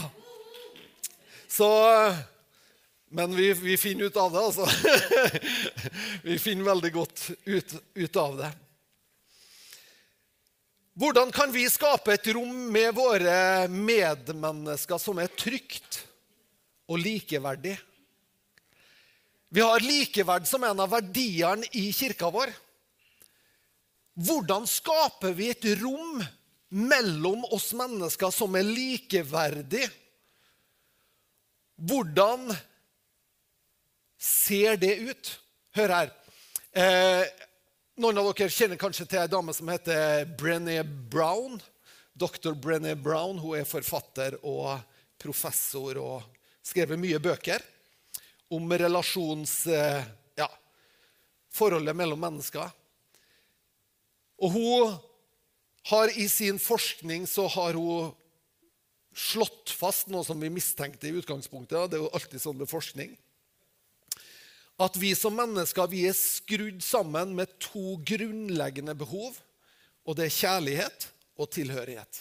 Så 1.50 1.66
Men 3.10 3.34
vi, 3.34 3.48
vi, 3.52 3.76
finner 3.76 4.04
ut 4.04 4.16
av 4.16 4.32
det, 4.32 4.38
altså. 4.38 4.68
Vi 6.22 6.38
finner 6.38 6.68
veldig 6.68 6.92
godt 6.94 7.30
ut, 7.44 7.74
ut 7.94 8.16
av 8.16 8.36
det. 8.38 8.50
Hvordan 10.94 11.32
kan 11.34 11.50
vi 11.50 11.64
skape 11.66 12.14
et 12.14 12.26
rom 12.36 12.68
med 12.70 12.92
våre 12.94 13.66
medmennesker 13.66 15.00
som 15.02 15.18
er 15.18 15.32
trygt 15.34 16.04
og 16.86 17.00
likeverdig? 17.02 17.74
Vi 19.50 19.62
har 19.62 19.82
likeverd 19.82 20.46
som 20.46 20.62
en 20.66 20.84
av 20.84 20.92
verdiene 20.94 21.66
i 21.74 21.88
kirka 21.94 22.30
vår. 22.30 22.52
Hvordan 24.14 24.68
skaper 24.70 25.34
vi 25.34 25.50
et 25.50 25.66
rom 25.80 26.22
mellom 26.70 27.42
oss 27.50 27.72
mennesker 27.74 28.30
som 28.34 28.54
er 28.54 28.66
likeverdig? 28.66 29.88
Hvordan 31.74 32.54
ser 34.14 34.78
det 34.78 34.94
ut? 35.10 35.32
Hør 35.74 35.96
her. 35.98 36.14
Eh, 36.70 37.26
noen 38.00 38.18
av 38.18 38.32
dere 38.32 38.50
kjenner 38.50 38.78
kanskje 38.80 39.06
til 39.06 39.20
ei 39.22 39.30
dame 39.30 39.54
som 39.54 39.68
heter 39.70 40.24
Brené 40.38 40.80
Brown. 40.82 41.60
Dr. 42.14 42.54
Brené 42.58 42.94
Brown 42.98 43.38
hun 43.38 43.58
er 43.58 43.68
forfatter 43.68 44.36
og 44.42 44.80
professor 45.20 45.98
og 46.02 46.24
skrevet 46.64 47.00
mye 47.00 47.20
bøker 47.22 47.62
om 48.54 48.70
relasjons... 48.70 49.64
Eh, 49.70 50.02
ja, 50.38 50.48
forholdet 51.54 51.94
mellom 51.96 52.18
mennesker. 52.22 52.72
Og 54.42 54.56
hun 54.56 54.94
har 55.90 56.10
i 56.18 56.26
sin 56.28 56.58
forskning 56.58 57.28
så 57.30 57.46
har 57.54 57.78
hun 57.78 58.10
slått 59.14 59.70
fast 59.70 60.10
noe 60.10 60.26
som 60.26 60.40
vi 60.42 60.50
mistenkte 60.50 61.06
i 61.06 61.14
utgangspunktet. 61.20 61.92
Det 61.92 62.00
er 62.00 62.02
jo 62.02 62.10
alltid 62.10 62.42
sånn 62.42 62.58
med 62.58 62.70
forskning 62.70 63.14
at 64.80 64.96
vi 64.98 65.14
som 65.14 65.36
mennesker 65.38 65.90
vi 65.90 66.04
er 66.08 66.16
skrudd 66.18 66.82
sammen 66.82 67.34
med 67.36 67.52
to 67.62 67.96
grunnleggende 68.06 68.94
behov. 68.98 69.36
Og 70.04 70.18
det 70.18 70.28
er 70.28 70.38
kjærlighet 70.38 71.08
og 71.38 71.50
tilhørighet. 71.54 72.20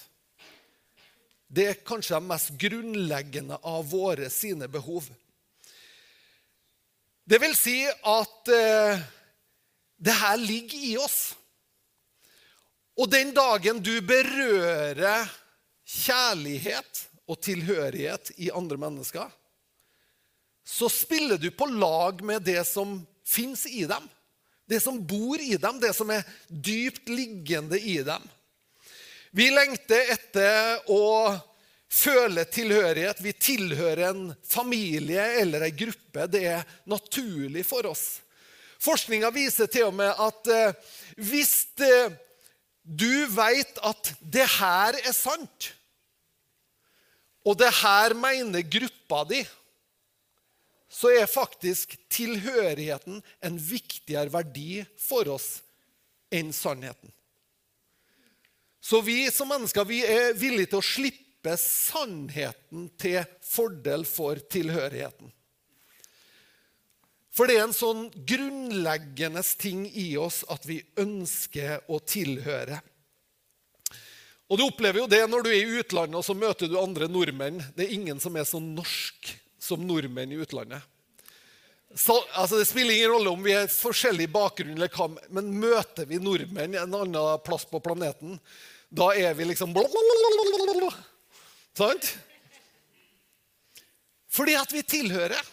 Det 1.53 1.67
er 1.69 1.81
kanskje 1.85 2.17
de 2.17 2.29
mest 2.29 2.53
grunnleggende 2.61 3.59
av 3.61 3.85
våre 3.89 4.29
sine 4.33 4.69
behov. 4.71 5.05
Det 7.23 7.39
vil 7.39 7.53
si 7.55 7.77
at 7.87 8.49
eh, 8.51 9.03
det 10.03 10.15
her 10.17 10.39
ligger 10.41 10.85
i 10.89 10.95
oss. 10.99 11.19
Og 12.99 13.09
den 13.09 13.31
dagen 13.33 13.79
du 13.81 13.93
berører 14.05 15.29
kjærlighet 15.87 17.05
og 17.29 17.39
tilhørighet 17.41 18.33
i 18.37 18.51
andre 18.53 18.77
mennesker, 18.77 19.29
så 20.63 20.89
spiller 20.89 21.37
du 21.37 21.49
på 21.51 21.65
lag 21.65 22.23
med 22.23 22.41
det 22.41 22.63
som 22.67 23.01
fins 23.27 23.65
i 23.67 23.85
dem. 23.85 24.09
Det 24.65 24.79
som 24.79 24.99
bor 25.07 25.41
i 25.41 25.57
dem, 25.59 25.79
det 25.79 25.91
som 25.95 26.09
er 26.13 26.23
dypt 26.47 27.09
liggende 27.11 27.79
i 27.79 27.99
dem. 28.05 28.23
Vi 29.35 29.49
lengter 29.51 30.13
etter 30.13 30.91
å 30.93 31.33
føle 31.93 32.45
tilhørighet. 32.47 33.21
Vi 33.21 33.33
tilhører 33.33 34.07
en 34.11 34.27
familie 34.47 35.23
eller 35.41 35.67
en 35.67 35.77
gruppe. 35.77 36.27
Det 36.31 36.43
er 36.55 36.67
naturlig 36.89 37.65
for 37.67 37.89
oss. 37.91 38.21
Forskninga 38.83 39.31
viser 39.33 39.69
til 39.71 39.89
og 39.89 39.97
med 39.97 40.11
at 40.11 40.49
eh, 40.51 40.93
hvis 41.17 41.53
eh, 41.83 42.15
du 42.83 43.25
veit 43.31 43.77
at 43.85 44.11
det 44.19 44.45
her 44.57 44.97
er 44.99 45.15
sant, 45.15 45.71
og 47.43 47.57
det 47.59 47.71
her 47.81 48.15
mener 48.15 48.63
gruppa 48.63 49.23
di 49.27 49.41
så 50.93 51.09
er 51.09 51.25
faktisk 51.29 51.95
tilhørigheten 52.13 53.21
en 53.41 53.57
viktigere 53.57 54.29
verdi 54.33 54.83
for 55.01 55.31
oss 55.33 55.57
enn 56.33 56.53
sannheten. 56.53 57.09
Så 58.83 59.01
vi 59.01 59.31
som 59.31 59.49
mennesker 59.49 59.87
vi 59.89 60.03
er 60.05 60.35
villige 60.37 60.73
til 60.73 60.81
å 60.83 60.85
slippe 60.85 61.55
sannheten 61.57 62.89
til 63.01 63.23
fordel 63.41 64.05
for 64.05 64.37
tilhørigheten. 64.53 65.31
For 67.33 67.49
det 67.49 67.57
er 67.57 67.65
en 67.65 67.73
sånn 67.73 68.07
grunnleggende 68.13 69.41
ting 69.57 69.87
i 69.89 70.11
oss 70.21 70.43
at 70.53 70.67
vi 70.69 70.83
ønsker 71.01 71.87
å 71.89 71.97
tilhøre. 72.05 72.77
Og 74.51 74.59
Du 74.59 74.67
opplever 74.67 75.01
jo 75.01 75.09
det 75.09 75.23
når 75.25 75.41
du 75.41 75.49
er 75.49 75.63
i 75.63 75.79
utlandet 75.81 76.19
og 76.19 76.27
så 76.27 76.35
møter 76.37 76.69
du 76.69 76.77
andre 76.77 77.07
nordmenn. 77.09 77.63
Det 77.73 77.87
er 77.87 77.95
ingen 77.95 78.19
som 78.21 78.35
er 78.37 78.45
så 78.45 78.61
norsk 78.61 79.31
som 79.63 79.85
nordmenn 79.87 80.33
i 80.35 80.41
utlandet. 80.43 80.83
Så, 81.95 82.17
altså 82.33 82.57
det 82.57 82.65
spiller 82.65 82.95
ingen 82.95 83.13
rolle 83.13 83.31
om 83.35 83.43
vi 83.45 83.53
er 83.53 83.69
forskjellig 83.69 84.27
bakgrunn, 84.33 84.73
eller 84.73 84.89
hva, 84.91 85.07
men 85.33 85.51
møter 85.61 86.07
vi 86.09 86.17
nordmenn 86.21 86.75
en 86.79 86.95
annen 86.97 87.43
plass 87.45 87.67
på 87.69 87.81
planeten, 87.85 88.39
da 88.93 89.11
er 89.17 89.35
vi 89.37 89.45
liksom 89.49 89.73
Sant? 91.77 92.09
Fordi 94.33 94.55
at 94.57 94.73
vi 94.73 94.81
tilhører. 94.85 95.51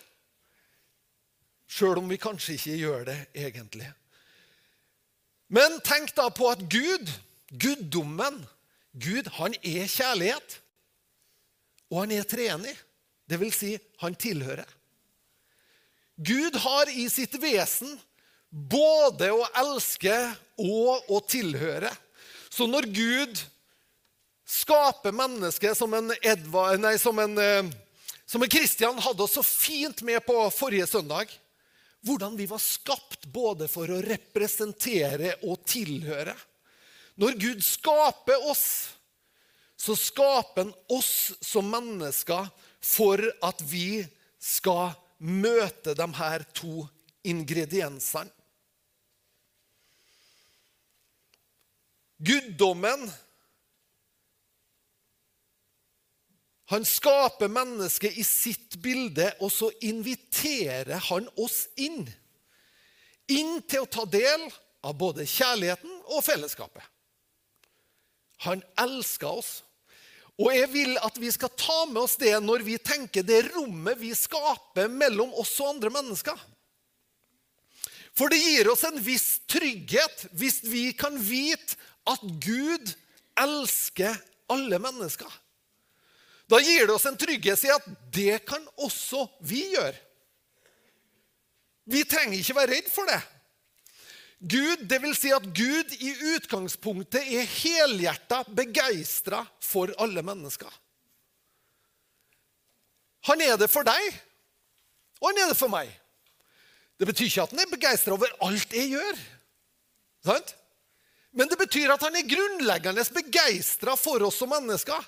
Sjøl 1.70 2.00
om 2.00 2.08
vi 2.10 2.18
kanskje 2.20 2.56
ikke 2.56 2.78
gjør 2.80 3.04
det 3.08 3.18
egentlig. 3.36 3.88
Men 5.52 5.78
tenk 5.86 6.12
da 6.16 6.28
på 6.34 6.48
at 6.50 6.62
Gud, 6.72 7.12
guddommen 7.50 8.40
Gud, 8.92 9.28
han 9.38 9.54
er 9.62 9.86
kjærlighet. 9.86 10.56
Og 11.90 12.04
han 12.04 12.14
er 12.14 12.26
treenig. 12.26 12.74
Det 13.30 13.38
vil 13.38 13.52
si, 13.54 13.76
han 14.02 14.16
tilhører. 14.18 14.66
Gud 16.20 16.56
har 16.60 16.90
i 16.90 17.06
sitt 17.08 17.36
vesen 17.40 17.94
både 18.50 19.30
å 19.30 19.46
elske 19.62 20.14
og 20.58 21.06
å 21.08 21.20
tilhøre. 21.22 21.92
Så 22.50 22.66
når 22.66 22.88
Gud 22.90 23.38
skaper 24.50 25.14
mennesket 25.14 25.78
som 25.78 25.94
en, 25.94 26.10
Edvard, 26.18 26.80
nei, 26.82 26.96
som 26.98 27.18
en, 27.22 27.38
eh, 27.38 27.70
som 28.26 28.42
en 28.42 28.50
Christian 28.50 28.98
hadde 28.98 29.22
oss 29.22 29.38
så 29.38 29.46
fint 29.46 30.02
med 30.02 30.24
på 30.26 30.42
forrige 30.54 30.90
søndag 30.90 31.30
Hvordan 32.00 32.32
vi 32.32 32.46
var 32.48 32.62
skapt 32.64 33.26
både 33.28 33.66
for 33.68 33.90
å 33.92 33.98
representere 34.00 35.34
og 35.44 35.66
tilhøre. 35.68 36.32
Når 37.20 37.34
Gud 37.36 37.60
skaper 37.60 38.46
oss, 38.48 38.62
så 39.76 39.92
skaper 39.92 40.62
han 40.64 40.70
oss 40.96 41.34
som 41.44 41.68
mennesker 41.68 42.48
for 42.80 43.20
at 43.44 43.62
vi 43.70 44.02
skal 44.40 44.94
møte 45.20 45.94
de 45.94 46.06
her 46.16 46.44
to 46.56 46.86
ingrediensene. 47.28 48.32
Guddommen 52.20 53.08
Han 56.70 56.84
skaper 56.86 57.50
mennesket 57.50 58.14
i 58.14 58.22
sitt 58.22 58.76
bilde, 58.82 59.26
og 59.42 59.50
så 59.50 59.72
inviterer 59.82 61.00
han 61.08 61.24
oss 61.34 61.64
inn. 61.74 62.04
Inn 63.26 63.56
til 63.66 63.82
å 63.82 63.88
ta 63.90 64.04
del 64.06 64.44
av 64.86 64.94
både 65.00 65.26
kjærligheten 65.26 65.96
og 66.14 66.22
fellesskapet. 66.22 66.84
Han 68.46 68.62
elsker 68.78 69.40
oss. 69.42 69.50
Og 70.40 70.54
jeg 70.56 70.70
vil 70.72 70.94
at 71.04 71.18
vi 71.20 71.28
skal 71.34 71.52
ta 71.58 71.82
med 71.90 72.00
oss 72.00 72.16
det 72.20 72.32
når 72.40 72.64
vi 72.64 72.78
tenker 72.80 73.26
det 73.26 73.42
rommet 73.50 73.98
vi 74.00 74.14
skaper 74.16 74.88
mellom 74.88 75.34
oss 75.40 75.52
og 75.60 75.74
andre 75.74 75.92
mennesker. 75.92 76.38
For 78.16 78.32
det 78.32 78.40
gir 78.40 78.70
oss 78.72 78.86
en 78.88 78.98
viss 79.04 79.42
trygghet 79.50 80.26
hvis 80.36 80.62
vi 80.64 80.90
kan 80.96 81.18
vite 81.20 81.76
at 82.08 82.24
Gud 82.42 82.94
elsker 83.40 84.16
alle 84.50 84.80
mennesker. 84.82 85.28
Da 86.50 86.58
gir 86.64 86.88
det 86.88 86.94
oss 86.96 87.06
en 87.06 87.20
trygghet 87.20 87.68
i 87.68 87.74
at 87.74 87.84
det 88.10 88.40
kan 88.48 88.64
også 88.80 89.26
vi 89.46 89.62
gjøre. 89.76 89.94
Vi 91.90 92.02
trenger 92.08 92.38
ikke 92.38 92.56
være 92.56 92.74
redd 92.78 92.90
for 92.90 93.06
det. 93.10 93.20
Gud, 94.40 94.86
vil 94.88 95.12
si 95.16 95.32
at 95.36 95.44
Gud 95.52 95.90
i 96.00 96.10
utgangspunktet 96.34 97.26
er 97.28 97.44
helhjerta 97.44 98.40
begeistra 98.48 99.42
for 99.60 99.92
alle 100.00 100.24
mennesker. 100.24 100.70
Han 103.28 103.42
er 103.44 103.58
det 103.60 103.68
for 103.68 103.84
deg, 103.84 104.06
og 105.20 105.28
han 105.28 105.42
er 105.42 105.50
det 105.52 105.58
for 105.58 105.72
meg. 105.72 105.90
Det 106.96 107.08
betyr 107.08 107.28
ikke 107.28 107.44
at 107.44 107.52
han 107.52 107.60
er 107.60 107.68
begeistra 107.74 108.16
over 108.16 108.32
alt 108.46 108.72
jeg 108.76 108.94
gjør. 108.94 109.20
Sant? 110.24 110.54
Men 111.36 111.48
det 111.48 111.58
betyr 111.60 111.92
at 111.94 112.02
han 112.02 112.16
er 112.18 112.28
grunnleggende 112.28 113.04
begeistra 113.14 113.94
for 113.96 114.24
oss 114.26 114.40
som 114.40 114.50
mennesker. 114.52 115.04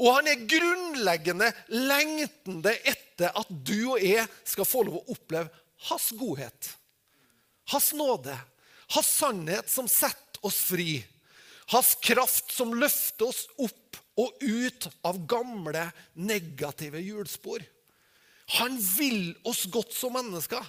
Og 0.00 0.16
han 0.16 0.28
er 0.30 0.46
grunnleggende 0.48 1.50
lengtende 1.76 2.72
etter 2.88 3.36
at 3.36 3.50
du 3.50 3.92
og 3.92 4.00
jeg 4.02 4.24
skal 4.48 4.68
få 4.68 4.82
lov 4.88 5.02
å 5.02 5.14
oppleve 5.14 5.52
hans 5.88 6.10
godhet, 6.16 6.72
hans 7.72 7.92
nåde, 7.96 8.34
hans 8.94 9.10
sannhet 9.20 9.70
som 9.70 9.88
setter 9.88 10.46
oss 10.46 10.60
fri, 10.70 11.00
hans 11.70 11.94
kraft 12.02 12.52
som 12.52 12.74
løfter 12.74 13.28
oss 13.30 13.44
opp 13.60 13.98
og 14.20 14.42
ut 14.42 14.88
av 15.06 15.20
gamle, 15.30 15.86
negative 16.18 17.00
hjulspor. 17.00 17.62
Han 18.58 18.76
vil 18.98 19.32
oss 19.46 19.64
godt 19.70 19.94
som 19.94 20.16
mennesker. 20.16 20.64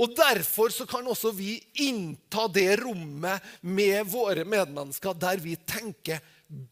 Og 0.00 0.14
Derfor 0.16 0.72
så 0.74 0.86
kan 0.88 1.06
også 1.06 1.30
vi 1.36 1.58
innta 1.84 2.46
det 2.50 2.80
rommet 2.82 3.44
med 3.60 4.06
våre 4.10 4.44
medmennesker 4.48 5.14
der 5.18 5.42
vi 5.42 5.56
tenker 5.56 6.22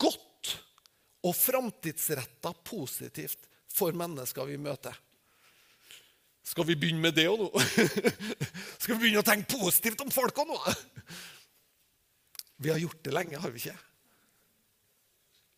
godt 0.00 0.55
og 1.26 1.35
framtidsretta 1.37 2.55
positivt 2.67 3.47
for 3.71 3.95
mennesker 3.95 4.49
vi 4.49 4.59
møter. 4.61 4.95
Skal 6.49 6.64
vi 6.64 6.76
begynne 6.81 7.02
med 7.02 7.17
det 7.17 7.26
òg 7.28 7.43
nå? 7.43 7.49
Skal 8.81 8.95
vi 8.95 9.02
begynne 9.02 9.21
å 9.21 9.26
tenke 9.26 9.59
positivt 9.59 10.00
om 10.05 10.12
folk 10.12 10.40
òg 10.40 10.49
nå? 10.55 10.59
Vi 12.59 12.73
har 12.73 12.81
gjort 12.83 13.05
det 13.07 13.12
lenge, 13.14 13.38
har 13.38 13.52
vi 13.55 13.61
ikke? 13.61 13.76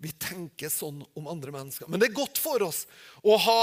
Vi 0.04 0.10
tenker 0.20 0.68
sånn 0.68 0.98
om 1.16 1.30
andre 1.32 1.54
mennesker. 1.54 1.88
Men 1.88 2.02
det 2.02 2.10
er 2.10 2.18
godt 2.18 2.36
for 2.36 2.60
oss 2.66 2.82
å 3.24 3.38
ha 3.40 3.62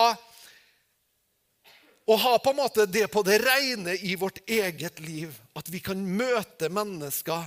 å 2.08 2.16
ha 2.18 2.34
på 2.42 2.54
en 2.54 2.58
måte 2.64 2.88
det 2.90 3.06
på 3.14 3.22
det 3.28 3.38
rene 3.44 3.94
i 3.94 4.16
vårt 4.18 4.40
eget 4.50 4.98
liv. 5.04 5.38
At 5.54 5.70
vi 5.70 5.84
kan 5.86 6.02
møte 6.02 6.72
mennesker 6.74 7.46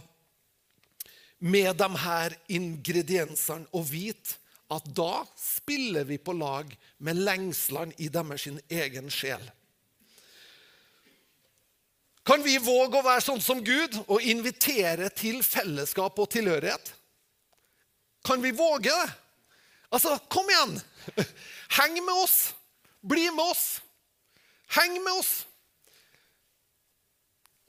med 1.41 1.73
de 1.81 1.89
her 2.05 2.37
ingrediensene 2.53 3.67
og 3.75 3.89
vite 3.91 4.37
at 4.71 4.85
da 4.95 5.25
spiller 5.35 6.05
vi 6.07 6.21
på 6.23 6.37
lag 6.39 6.71
med 7.03 7.19
lengslene 7.25 7.97
i 7.99 8.11
deres 8.13 8.47
egen 8.69 9.11
sjel. 9.11 9.43
Kan 12.27 12.43
vi 12.45 12.59
våge 12.61 13.01
å 13.01 13.05
være 13.05 13.25
sånn 13.25 13.41
som 13.43 13.63
Gud 13.65 13.97
og 14.07 14.23
invitere 14.23 15.09
til 15.17 15.41
fellesskap 15.45 16.19
og 16.21 16.29
tilhørighet? 16.33 16.93
Kan 18.27 18.43
vi 18.45 18.53
våge 18.53 18.93
det? 18.93 19.13
Altså, 19.91 20.15
kom 20.31 20.47
igjen! 20.53 20.77
Heng 21.81 21.97
med 21.99 22.15
oss! 22.15 22.53
Bli 23.01 23.25
med 23.33 23.43
oss! 23.49 23.81
Heng 24.77 25.01
med 25.03 25.17
oss. 25.17 25.33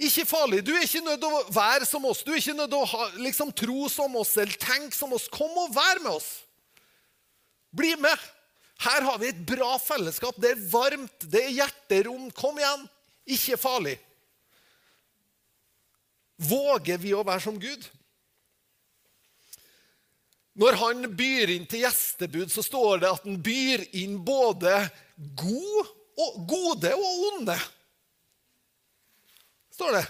Ikke 0.02 0.26
farlig. 0.26 0.62
Du 0.66 0.72
er 0.74 0.86
ikke 0.86 1.04
nødt 1.06 1.22
til 1.22 1.34
å 1.34 1.42
være 1.54 1.88
som 1.90 2.06
oss. 2.10 2.22
Du 2.26 2.32
er 2.34 2.42
ikke 2.42 2.58
nødt 2.58 2.72
til 2.74 2.82
å 2.82 2.90
ha, 2.92 3.08
liksom, 3.22 3.52
tro 3.58 3.88
som 3.90 4.16
oss 4.18 4.36
eller 4.42 4.58
tenke 4.62 4.98
som 4.98 5.14
oss. 5.14 5.28
Kom 5.34 5.54
og 5.64 5.74
vær 5.74 6.02
med 6.04 6.12
oss. 6.14 6.30
Bli 7.74 7.94
med. 8.02 8.30
Her 8.82 9.06
har 9.06 9.20
vi 9.22 9.30
et 9.30 9.42
bra 9.46 9.76
fellesskap. 9.82 10.38
Det 10.42 10.56
er 10.56 10.64
varmt, 10.72 11.28
det 11.30 11.44
er 11.46 11.58
hjerterom. 11.60 12.30
Kom 12.38 12.58
igjen. 12.58 12.88
Ikke 13.30 13.60
farlig. 13.62 13.96
Våger 16.42 16.98
vi 17.02 17.14
å 17.14 17.26
være 17.26 17.44
som 17.44 17.60
Gud? 17.62 17.84
Når 20.62 20.78
han 20.82 21.06
byr 21.16 21.54
inn 21.54 21.68
til 21.70 21.86
gjestebud, 21.86 22.50
så 22.52 22.64
står 22.66 23.04
det 23.04 23.12
at 23.12 23.28
han 23.28 23.38
byr 23.44 23.86
inn 24.02 24.18
både 24.26 24.74
god 25.40 25.92
og 26.22 26.42
gode 26.50 26.92
og 26.98 27.22
onde. 27.32 27.56
Står 29.72 29.96
det. 29.96 30.04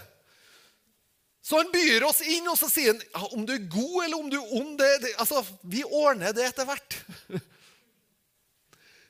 Så 1.42 1.58
han 1.58 1.70
byr 1.72 2.04
oss 2.06 2.20
inn, 2.22 2.46
og 2.50 2.58
så 2.58 2.68
sier 2.70 2.92
han 2.92 3.00
ja, 3.02 3.22
om 3.34 3.46
du 3.46 3.54
er 3.54 3.64
god 3.70 3.96
eller 4.04 4.18
om 4.18 4.28
du 4.30 4.36
er 4.38 4.52
ond 4.60 4.76
det, 4.78 4.90
det, 5.02 5.14
altså, 5.18 5.42
Vi 5.62 5.82
ordner 5.84 6.34
det 6.36 6.46
etter 6.50 6.68
hvert. 6.68 7.00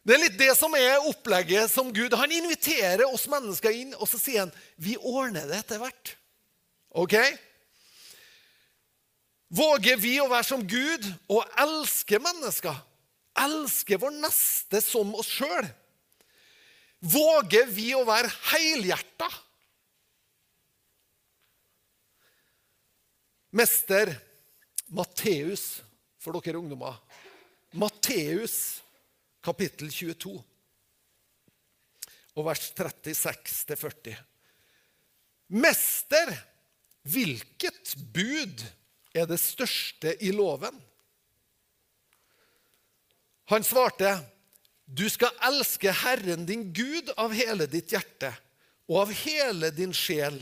Det 0.03 0.17
er 0.17 0.19
litt 0.19 0.35
det 0.35 0.51
som 0.59 0.73
er 0.75 1.05
opplegget 1.07 1.71
som 1.71 1.93
Gud 1.95 2.17
Han 2.19 2.33
inviterer 2.35 3.05
oss 3.07 3.29
mennesker 3.31 3.71
inn, 3.71 3.93
og 3.95 4.09
så 4.11 4.19
sier 4.19 4.41
han 4.43 4.57
vi 4.83 4.97
ordner 4.99 5.47
det 5.47 5.61
etter 5.63 5.79
hvert. 5.79 6.17
Ok? 6.93 7.17
Våger 9.53 9.97
vi 10.01 10.17
å 10.21 10.29
være 10.31 10.49
som 10.49 10.65
Gud 10.65 11.07
og 11.33 11.45
elske 11.61 12.21
mennesker? 12.21 12.77
Elske 13.43 13.97
vår 14.01 14.15
neste 14.21 14.81
som 14.85 15.15
oss 15.17 15.31
sjøl? 15.33 15.69
Våger 17.03 17.67
vi 17.73 17.91
å 17.97 18.05
være 18.09 18.31
helhjerta? 18.53 19.29
Mester 23.53 24.15
Matteus, 24.93 25.83
for 26.21 26.37
dere 26.41 26.61
ungdommer. 26.61 26.97
Matteus 27.77 28.83
kapittel 29.45 29.91
22 29.93 30.33
og 32.33 32.47
vers 32.47 32.65
36-40. 32.77 34.17
Mester, 35.53 36.33
hvilket 37.03 37.95
bud 38.15 38.63
er 39.15 39.29
det 39.29 39.41
største 39.41 40.15
i 40.23 40.31
loven? 40.35 40.77
Han 43.53 43.67
svarte, 43.67 44.15
du 44.87 45.09
skal 45.11 45.35
elske 45.49 45.93
Herren 46.03 46.47
din 46.49 46.69
Gud 46.75 47.11
av 47.21 47.35
hele 47.37 47.67
ditt 47.71 47.93
hjerte 47.93 48.33
og 48.89 49.05
av 49.05 49.15
hele 49.23 49.73
din 49.75 49.93
sjel 49.97 50.39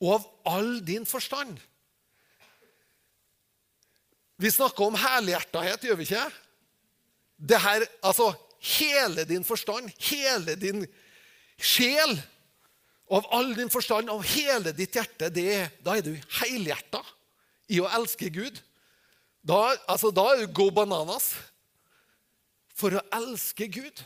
og 0.00 0.14
av 0.14 0.28
all 0.54 0.72
din 0.86 1.06
forstand. 1.08 1.58
Vi 4.40 4.50
snakker 4.50 4.86
om 4.88 4.96
helhjertethet, 4.96 5.84
gjør 5.84 5.98
vi 6.00 6.06
ikke? 6.08 6.24
Det 7.36 7.58
her, 7.60 7.84
altså 8.00 8.30
hele 8.78 9.26
din 9.28 9.44
forstand, 9.44 9.90
hele 10.08 10.54
din 10.56 10.86
sjel, 11.60 12.16
og 13.10 13.16
av 13.18 13.30
all 13.34 13.54
din 13.58 13.72
forstand, 13.72 14.10
av 14.10 14.22
hele 14.36 14.70
ditt 14.76 14.94
hjerte, 14.94 15.32
det, 15.34 15.66
da 15.82 15.96
er 15.98 16.04
du 16.06 16.12
helhjerta 16.38 17.02
i 17.70 17.80
å 17.82 17.88
elske 17.98 18.30
Gud. 18.30 18.60
Da, 19.42 19.74
altså, 19.90 20.12
da 20.14 20.28
er 20.30 20.44
du 20.44 20.54
go 20.54 20.68
bananas 20.74 21.32
for 22.78 22.94
å 22.94 23.02
elske 23.18 23.66
Gud. 23.72 24.04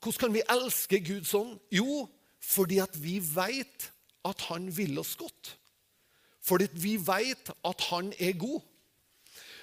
Hvordan 0.00 0.22
kan 0.22 0.32
vi 0.32 0.46
elske 0.54 1.00
Gud 1.04 1.28
sånn? 1.28 1.52
Jo, 1.74 2.06
fordi 2.40 2.80
at 2.80 2.96
vi 2.96 3.18
vet 3.20 3.90
at 4.26 4.46
han 4.48 4.70
vil 4.72 4.96
oss 5.02 5.12
godt. 5.18 5.52
Fordi 6.46 6.70
vi 6.78 6.94
vet 7.02 7.50
at 7.66 7.86
han 7.90 8.12
er 8.22 8.36
god. 8.38 8.64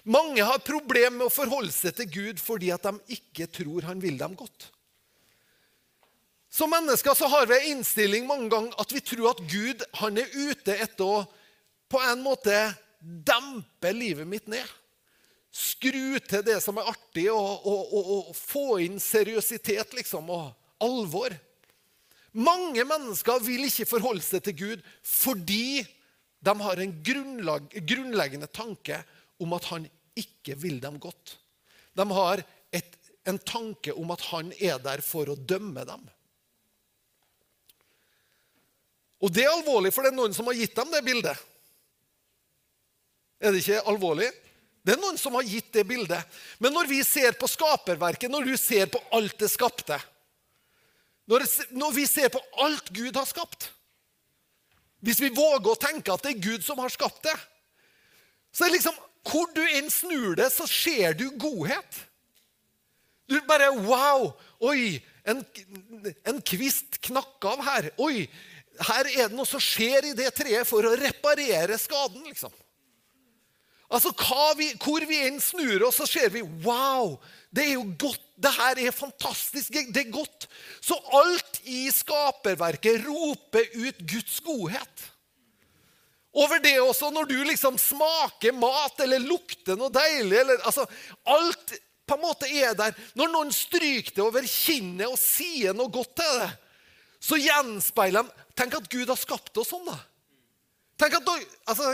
Mange 0.03 0.43
har 0.43 0.61
problemer 0.61 1.15
med 1.15 1.29
å 1.29 1.33
forholde 1.33 1.71
seg 1.71 1.95
til 1.95 2.09
Gud 2.11 2.41
fordi 2.43 2.73
at 2.75 2.83
de 2.83 3.17
ikke 3.17 3.47
tror 3.47 3.87
han 3.87 4.03
vil 4.03 4.19
dem 4.19 4.35
godt. 4.35 4.67
Som 6.53 6.69
mennesker 6.69 7.17
så 7.17 7.27
har 7.31 7.47
vi 7.49 7.57
en 7.57 7.71
innstilling 7.77 8.27
mange 8.29 8.51
ganger 8.53 8.77
at 8.81 8.93
vi 8.93 9.01
tror 9.01 9.31
at 9.31 9.41
Gud 9.49 9.81
han 9.97 10.21
er 10.21 10.29
ute 10.37 10.75
etter 10.85 11.03
å 11.07 11.23
på 11.89 12.01
en 12.05 12.21
måte 12.25 12.53
dempe 13.01 13.89
livet 13.93 14.29
mitt 14.29 14.45
ned 14.51 14.67
skru 15.53 16.17
til 16.25 16.43
det 16.45 16.57
som 16.65 16.79
er 16.81 16.89
artig, 16.89 17.27
og, 17.31 17.65
og, 17.69 17.93
og, 17.93 18.13
og 18.31 18.35
få 18.35 18.79
inn 18.83 18.97
seriøsitet 19.01 19.93
liksom, 19.93 20.31
og 20.33 20.49
alvor. 20.83 21.35
Mange 22.33 22.81
mennesker 22.89 23.43
vil 23.45 23.67
ikke 23.67 23.85
forholde 23.85 24.25
seg 24.25 24.41
til 24.47 24.57
Gud 24.63 24.87
fordi 25.05 25.83
de 26.43 26.53
har 26.59 26.81
en 26.81 26.95
grunnleggende 27.05 28.49
tanke 28.51 28.97
om 29.39 29.53
at 29.55 29.69
han 29.69 29.85
ikke 30.17 30.57
vil 30.59 30.81
dem 30.81 30.97
godt. 31.01 31.37
De 31.93 32.05
har 32.09 32.41
et, 32.73 32.97
en 33.29 33.37
tanke 33.37 33.93
om 33.93 34.11
at 34.11 34.25
han 34.31 34.49
er 34.57 34.81
der 34.81 35.05
for 35.05 35.29
å 35.29 35.37
dømme 35.37 35.85
dem. 35.87 36.01
Og 39.23 39.31
det 39.31 39.45
er 39.45 39.53
alvorlig, 39.53 39.93
for 39.95 40.03
det 40.03 40.11
er 40.11 40.19
noen 40.19 40.35
som 40.35 40.49
har 40.49 40.57
gitt 40.59 40.75
dem 40.75 40.91
det 40.91 41.03
bildet. 41.05 41.43
Er 43.43 43.53
det 43.53 43.63
ikke 43.63 43.83
alvorlig? 43.91 44.29
Det 44.83 44.95
er 44.95 44.99
noen 44.99 45.19
som 45.19 45.35
har 45.37 45.47
gitt 45.47 45.71
det 45.75 45.85
bildet. 45.87 46.39
Men 46.59 46.75
når 46.75 46.89
vi 46.91 46.99
ser 47.07 47.37
på 47.39 47.47
skaperverket, 47.47 48.31
når 48.31 48.49
du 48.51 48.57
ser 48.59 48.91
på 48.91 48.99
alt 49.15 49.37
det 49.39 49.51
skapte 49.51 49.99
når, 51.29 51.45
når 51.71 51.93
vi 51.95 52.05
ser 52.07 52.27
på 52.33 52.41
alt 52.63 52.89
Gud 52.91 53.15
har 53.15 53.27
skapt 53.27 53.69
Hvis 55.03 55.21
vi 55.23 55.31
våger 55.31 55.71
å 55.71 55.79
tenke 55.79 56.11
at 56.11 56.25
det 56.25 56.33
er 56.33 56.43
Gud 56.43 56.65
som 56.65 56.81
har 56.83 56.91
skapt 56.91 57.23
det, 57.23 57.35
så 58.51 58.65
er 58.65 58.71
det 58.71 58.79
liksom 58.81 58.97
Hvor 59.29 59.47
du 59.55 59.61
enn 59.63 59.87
snur 59.91 60.35
det, 60.35 60.49
så 60.51 60.67
ser 60.67 61.15
du 61.15 61.29
godhet. 61.39 61.99
Du 63.31 63.37
bare 63.47 63.71
Wow! 63.85 64.33
Oi, 64.63 64.99
en, 65.23 65.39
en 66.27 66.41
kvist 66.43 66.99
knakk 67.07 67.47
av 67.47 67.63
her. 67.63 67.87
Oi, 68.03 68.27
her 68.81 69.09
er 69.11 69.29
det 69.29 69.37
noe 69.37 69.47
som 69.47 69.61
skjer 69.61 70.09
i 70.09 70.17
det 70.17 70.31
treet 70.35 70.67
for 70.67 70.85
å 70.85 70.95
reparere 70.97 71.77
skaden, 71.77 72.23
liksom. 72.25 72.53
Altså, 73.93 74.09
vi, 74.57 74.71
Hvor 74.81 75.05
vi 75.05 75.19
enn 75.27 75.39
snur 75.41 75.85
oss, 75.85 75.99
så 76.01 76.07
ser 76.09 76.31
vi 76.33 76.41
wow, 76.65 77.17
det 77.53 77.67
er 77.67 77.73
jo 77.75 77.85
godt. 78.01 78.21
Det 78.43 78.49
her 78.49 78.79
er 78.81 78.95
fantastisk. 78.95 79.75
Det 79.93 80.01
er 80.01 80.11
godt. 80.11 80.47
Så 80.81 80.97
alt 81.13 81.59
i 81.69 81.85
skaperverket 81.93 83.05
roper 83.05 83.69
ut 83.77 83.99
Guds 84.09 84.39
godhet. 84.43 85.09
over 86.33 86.57
det 86.59 86.79
også 86.81 87.11
når 87.13 87.27
du 87.29 87.35
liksom 87.45 87.77
smaker 87.77 88.55
mat 88.57 88.99
eller 89.05 89.21
lukter 89.21 89.77
noe 89.77 89.93
deilig. 89.93 90.39
Eller, 90.39 90.57
altså, 90.65 90.87
alt 91.29 91.75
på 92.09 92.17
en 92.17 92.23
måte 92.25 92.49
er 92.49 92.73
der. 92.73 92.97
Når 93.13 93.29
noen 93.29 93.53
stryker 93.53 94.15
det 94.15 94.25
over 94.25 94.49
kinnet 94.49 95.07
og 95.07 95.19
sier 95.21 95.77
noe 95.77 95.93
godt 95.93 96.17
til 96.17 96.39
det, 96.41 96.49
så 97.23 97.37
gjenspeiler 97.39 98.25
de 98.25 98.42
Tenk 98.57 98.75
at 98.77 98.89
Gud 98.91 99.09
har 99.09 99.19
skapt 99.19 99.57
oss 99.57 99.71
sånn, 99.73 99.85
da. 99.87 99.97
Tenk 101.01 101.15
at 101.17 101.29
altså, 101.71 101.89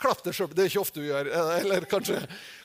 Klapp 0.00 0.20
deg 0.26 0.36
sjøl. 0.36 0.50
Det 0.52 0.66
er 0.66 0.70
ikke 0.70 0.82
ofte 0.82 1.00
du 1.00 1.08
gjør. 1.08 1.30
Eller 1.58 1.86
kanskje 1.88 2.18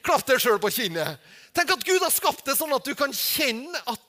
klapp 0.05 0.25
deg 0.27 0.41
sjøl 0.43 0.59
på 0.61 0.71
kinnet. 0.75 1.21
Tenk 1.55 1.71
at 1.77 1.85
Gud 1.87 2.03
har 2.03 2.13
skapt 2.13 2.43
det 2.47 2.57
sånn 2.59 2.75
at 2.75 2.85
du 2.85 2.93
kan 2.97 3.13
kjenne 3.15 3.81
at 3.87 4.03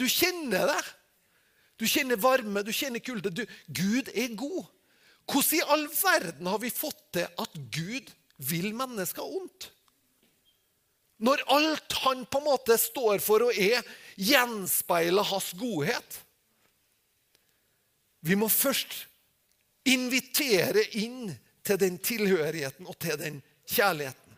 du 0.00 0.06
kjenner 0.10 0.72
det. 0.72 0.82
Du 1.80 1.86
kjenner 1.88 2.20
varme, 2.20 2.64
du 2.66 2.72
kjenner 2.76 3.00
kulde. 3.04 3.32
Du, 3.32 3.44
Gud 3.72 4.10
er 4.12 4.34
god. 4.36 4.66
Hvordan 5.30 5.60
i 5.60 5.66
all 5.72 5.86
verden 5.94 6.48
har 6.50 6.58
vi 6.60 6.72
fått 6.74 7.04
til 7.14 7.28
at 7.28 7.60
Gud 7.72 8.10
vil 8.50 8.72
mennesker 8.76 9.22
ondt? 9.22 9.70
Når 11.20 11.44
alt 11.52 11.94
han 12.02 12.24
på 12.24 12.40
en 12.40 12.48
måte 12.48 12.76
står 12.80 13.20
for 13.22 13.44
og 13.44 13.56
er, 13.60 13.84
gjenspeiler 14.16 15.26
hans 15.30 15.50
godhet. 15.60 16.20
Vi 18.20 18.36
må 18.36 18.48
først 18.52 19.06
invitere 19.88 20.84
inn 21.00 21.30
til 21.64 21.78
den 21.80 21.96
tilhørigheten 22.02 22.88
og 22.88 22.98
til 23.00 23.16
den 23.20 23.38
kjærligheten. 23.70 24.36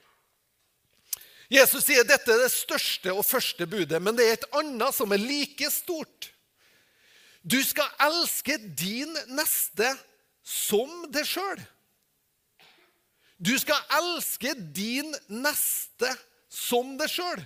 Jesus 1.53 1.85
sier 1.85 2.07
dette 2.09 2.33
er 2.33 2.47
det 2.47 2.53
største 2.55 3.13
og 3.13 3.27
første 3.29 3.67
budet, 3.69 3.99
men 4.01 4.17
det 4.17 4.25
er 4.25 4.39
et 4.39 4.49
annet 4.57 4.97
som 4.97 5.13
er 5.13 5.21
like 5.21 5.69
stort. 5.71 6.31
Du 7.43 7.59
skal 7.67 7.91
elske 8.07 8.57
din 8.79 9.13
neste 9.35 9.91
som 10.47 11.05
deg 11.13 11.27
sjøl. 11.29 11.61
Du 13.43 13.53
skal 13.59 13.83
elske 13.99 14.55
din 14.55 15.11
neste 15.29 16.09
som 16.49 16.95
deg 17.01 17.11
sjøl. 17.11 17.43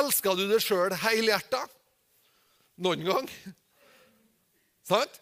Elsker 0.00 0.38
du 0.38 0.46
deg 0.48 0.62
sjøl 0.62 0.94
helhjerta? 1.02 1.64
Noen 2.82 3.04
gang? 3.06 3.30
Sant? 4.86 5.20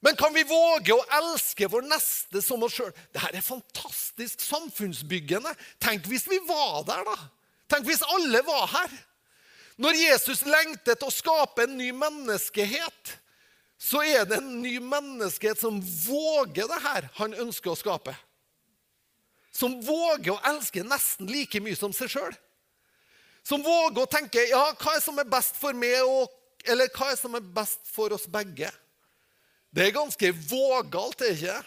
Men 0.00 0.16
kan 0.16 0.32
vi 0.32 0.42
våge 0.48 0.94
å 0.96 1.04
elske 1.18 1.68
vår 1.68 1.84
neste 1.90 2.40
som 2.42 2.62
oss 2.64 2.78
sjøl? 2.78 2.92
Dette 3.12 3.36
er 3.36 3.44
fantastisk 3.44 4.40
samfunnsbyggende. 4.40 5.52
Tenk 5.82 6.08
hvis 6.08 6.24
vi 6.30 6.38
var 6.48 6.86
der, 6.88 7.04
da. 7.04 7.16
Tenk 7.70 7.84
hvis 7.88 8.04
alle 8.08 8.40
var 8.46 8.64
her. 8.72 8.94
Når 9.80 9.96
Jesus 9.96 10.42
lengter 10.48 10.96
til 10.96 11.08
å 11.08 11.14
skape 11.14 11.64
en 11.64 11.76
ny 11.76 11.90
menneskehet, 11.96 13.14
så 13.80 14.02
er 14.04 14.26
det 14.28 14.40
en 14.40 14.58
ny 14.60 14.74
menneskehet 14.84 15.60
som 15.60 15.78
våger 15.80 16.68
det 16.68 16.80
her 16.84 17.06
han 17.16 17.36
ønsker 17.46 17.72
å 17.72 17.78
skape. 17.80 18.12
Som 19.52 19.78
våger 19.84 20.34
å 20.34 20.42
elske 20.52 20.84
nesten 20.84 21.28
like 21.28 21.60
mye 21.64 21.76
som 21.76 21.94
seg 21.96 22.12
sjøl. 22.12 22.34
Som 23.44 23.64
våger 23.64 24.04
å 24.04 24.10
tenke 24.10 24.44
ja, 24.50 24.66
hva 24.76 24.96
er 24.96 25.04
som 25.04 25.16
er 25.20 25.28
best 25.28 25.56
for 25.60 25.76
meg, 25.76 25.96
og, 26.04 26.28
eller 26.68 26.92
hva 26.92 27.08
er 27.12 27.20
som 27.20 27.36
er 27.36 27.52
best 27.56 27.88
for 27.88 28.12
oss 28.16 28.28
begge. 28.30 28.68
Det 29.70 29.86
er 29.86 29.94
ganske 29.94 30.32
vågalt, 30.50 31.22
er 31.22 31.36
ikke 31.36 31.60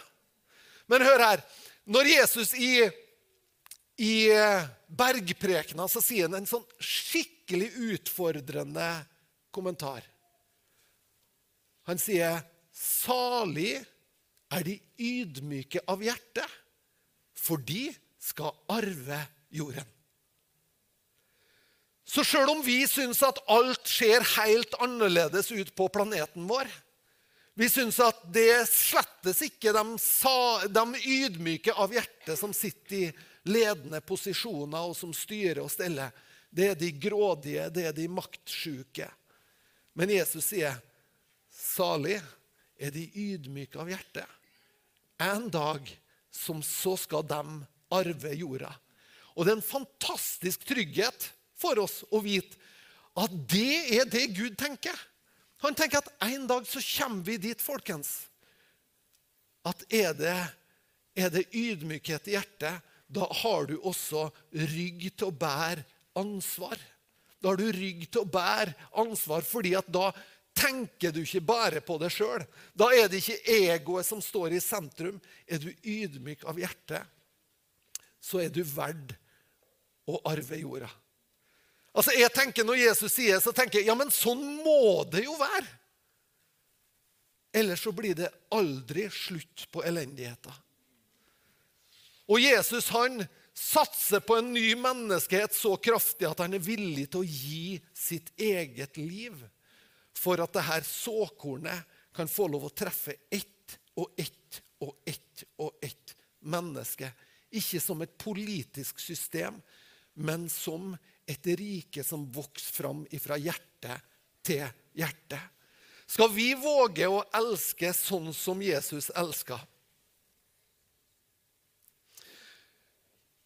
Men 0.91 1.05
hør 1.07 1.23
her. 1.23 1.43
Når 1.87 2.09
Jesus 2.09 2.53
i, 2.53 2.83
i 3.97 4.15
bergprekena 4.87 5.87
så 5.91 6.01
sier 6.03 6.27
han 6.27 6.41
en 6.41 6.49
sånn 6.49 6.65
skikkelig 6.79 7.71
utfordrende 7.93 8.89
kommentar. 9.55 10.03
Han 11.87 11.99
sier, 11.99 12.43
'Salig 12.73 13.83
er 14.53 14.63
de 14.65 14.77
ydmyke 14.97 15.81
av 15.87 16.01
hjerte, 16.03 16.45
for 17.35 17.57
de 17.57 17.91
skal 18.19 18.55
arve 18.71 19.19
jorden'. 19.53 19.89
Så 22.03 22.23
sjøl 22.27 22.49
om 22.51 22.61
vi 22.63 22.83
syns 22.87 23.21
at 23.25 23.39
alt 23.51 23.87
ser 23.87 24.25
helt 24.35 24.73
annerledes 24.83 25.51
ut 25.51 25.71
på 25.75 25.87
planeten 25.91 26.47
vår, 26.49 26.67
vi 27.53 27.69
syns 27.69 27.99
at 28.01 28.21
det 28.33 28.65
slettes 28.69 29.43
ikke 29.45 29.73
de, 29.75 29.83
de 30.73 30.85
ydmyke 31.05 31.73
av 31.77 31.93
hjertet 31.93 32.39
som 32.39 32.53
sitter 32.55 32.95
i 32.97 33.11
ledende 33.45 33.99
posisjoner 34.01 34.87
og 34.89 34.95
som 34.97 35.13
styrer 35.13 35.61
og 35.61 35.69
steller. 35.71 36.09
Det 36.49 36.71
er 36.71 36.79
de 36.79 36.89
grådige, 36.97 37.67
det 37.73 37.85
er 37.89 37.95
de 37.97 38.07
maktsjuke. 38.09 39.09
Men 39.93 40.09
Jesus 40.09 40.49
sier, 40.49 40.79
'Salig 41.53 42.17
er 42.81 42.91
de 42.91 43.05
ydmyke 43.13 43.77
av 43.79 43.89
hjertet'. 43.89 44.29
En 45.21 45.49
dag 45.49 45.85
som 46.33 46.61
så 46.65 46.97
skal 46.97 47.25
de 47.29 47.41
arve 47.93 48.33
jorda. 48.33 48.73
Og 49.37 49.45
det 49.45 49.53
er 49.53 49.59
en 49.61 49.65
fantastisk 49.65 50.65
trygghet 50.65 51.29
for 51.57 51.77
oss 51.81 52.01
å 52.09 52.21
vite 52.25 52.57
at 53.17 53.33
det 53.49 53.99
er 53.99 54.09
det 54.09 54.31
Gud 54.33 54.57
tenker. 54.57 54.97
Han 55.63 55.75
tenker 55.75 56.01
at 56.03 56.11
en 56.27 56.47
dag 56.47 56.67
så 56.67 56.81
kommer 56.83 57.23
vi 57.23 57.37
dit, 57.39 57.61
folkens. 57.61 58.25
At 59.63 59.85
er 59.87 60.11
det, 60.17 60.39
er 61.15 61.31
det 61.31 61.47
ydmykhet 61.55 62.27
i 62.27 62.35
hjertet, 62.35 62.81
da 63.13 63.27
har 63.43 63.69
du 63.69 63.77
også 63.79 64.25
rygg 64.51 65.05
til 65.13 65.29
å 65.29 65.35
bære 65.35 65.85
ansvar. 66.19 66.79
Da 67.39 67.51
har 67.51 67.59
du 67.59 67.69
rygg 67.75 68.05
til 68.09 68.23
å 68.23 68.29
bære 68.29 68.73
ansvar, 69.03 69.45
fordi 69.47 69.75
at 69.79 69.87
da 69.87 70.09
tenker 70.57 71.13
du 71.13 71.21
ikke 71.23 71.43
bare 71.45 71.81
på 71.85 71.97
deg 72.01 72.11
sjøl. 72.13 72.43
Da 72.75 72.89
er 72.95 73.07
det 73.09 73.21
ikke 73.21 73.55
egoet 73.55 74.07
som 74.07 74.21
står 74.23 74.57
i 74.57 74.61
sentrum. 74.63 75.19
Er 75.47 75.61
du 75.63 75.69
ydmyk 75.71 76.45
av 76.49 76.59
hjerte, 76.59 77.01
så 78.23 78.43
er 78.43 78.51
du 78.53 78.63
verd 78.67 79.15
å 80.09 80.19
arve 80.27 80.59
jorda. 80.59 80.91
Altså, 81.93 82.13
jeg 82.17 82.33
tenker 82.33 82.65
Når 82.65 82.79
Jesus 82.81 83.13
sier 83.13 83.39
så 83.43 83.53
tenker 83.55 83.79
jeg, 83.79 83.87
ja, 83.91 83.95
men 83.97 84.11
sånn 84.13 84.41
må 84.65 85.03
det 85.11 85.25
jo 85.27 85.37
være. 85.37 85.69
Ellers 87.53 87.83
så 87.85 87.93
blir 87.93 88.17
det 88.17 88.31
aldri 88.53 89.05
slutt 89.13 89.67
på 89.69 89.83
elendigheten. 89.85 90.55
Og 92.33 92.41
Jesus 92.41 92.87
han 92.95 93.21
satser 93.53 94.23
på 94.25 94.39
en 94.39 94.49
ny 94.55 94.71
menneskehet 94.79 95.53
så 95.53 95.75
kraftig 95.77 96.25
at 96.25 96.41
han 96.41 96.55
er 96.57 96.63
villig 96.63 97.05
til 97.13 97.21
å 97.21 97.27
gi 97.27 97.75
sitt 97.93 98.31
eget 98.41 98.97
liv 98.97 99.37
for 100.17 100.41
at 100.41 100.53
det 100.55 100.65
her 100.65 100.87
såkornet 100.87 101.99
kan 102.15 102.29
få 102.29 102.47
lov 102.49 102.65
å 102.69 102.73
treffe 102.73 103.19
ett 103.29 103.77
og 103.99 104.17
ett 104.17 104.61
og 104.81 104.97
ett 105.05 105.45
og 105.61 105.85
ett 105.85 106.15
menneske. 106.41 107.11
Ikke 107.53 107.81
som 107.81 108.01
et 108.01 108.17
politisk 108.17 108.99
system, 109.01 109.59
men 110.13 110.47
som 110.49 110.95
et 111.25 111.47
rike 111.57 112.03
som 112.03 112.25
vokser 112.31 112.73
fram 112.75 113.03
fra 113.21 113.37
hjerte 113.39 113.97
til 114.43 114.65
hjerte. 114.93 115.39
Skal 116.05 116.29
vi 116.33 116.51
våge 116.59 117.07
å 117.07 117.23
elske 117.33 117.93
sånn 117.95 118.33
som 118.35 118.61
Jesus 118.61 119.09
elska? 119.15 119.59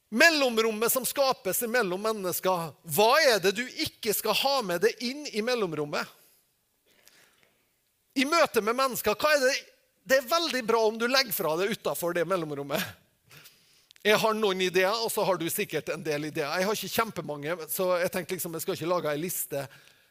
Mellomrommet 0.09 0.91
som 0.91 1.05
skapes 1.05 1.61
mellom 1.67 2.01
mennesker, 2.01 2.69
hva 2.95 3.09
er 3.27 3.41
det 3.43 3.51
du 3.57 3.65
ikke 3.67 4.13
skal 4.15 4.37
ha 4.39 4.55
med 4.63 4.85
deg 4.85 5.03
inn 5.03 5.25
i 5.35 5.43
mellomrommet? 5.43 6.07
I 8.17 8.25
møte 8.25 8.63
med 8.63 8.77
mennesker, 8.79 9.17
hva 9.19 9.33
er 9.35 9.43
det 9.43 9.57
Det 10.07 10.21
er 10.21 10.29
veldig 10.29 10.61
bra 10.63 10.79
om 10.87 10.95
du 10.95 11.03
legger 11.03 11.35
fra 11.35 11.57
deg 11.59 11.73
utafor 11.75 12.13
det 12.15 12.23
mellomrommet. 12.23 12.79
Jeg 14.07 14.21
har 14.21 14.35
noen 14.37 14.61
ideer, 14.63 14.95
og 15.03 15.11
så 15.11 15.25
har 15.27 15.35
du 15.35 15.49
sikkert 15.51 15.89
en 15.91 16.03
del 16.03 16.29
ideer. 16.29 16.47
Jeg 16.47 16.67
har 16.69 16.77
ikke 16.77 16.95
kjempemange, 16.95 17.57
så 17.67 17.89
jeg 17.99 18.11
tenker 18.13 18.37
liksom, 18.37 18.53
jeg 18.55 18.63
skal 18.63 18.77
ikke 18.77 18.91
lage 18.93 19.11
ei 19.11 19.19
liste 19.19 19.63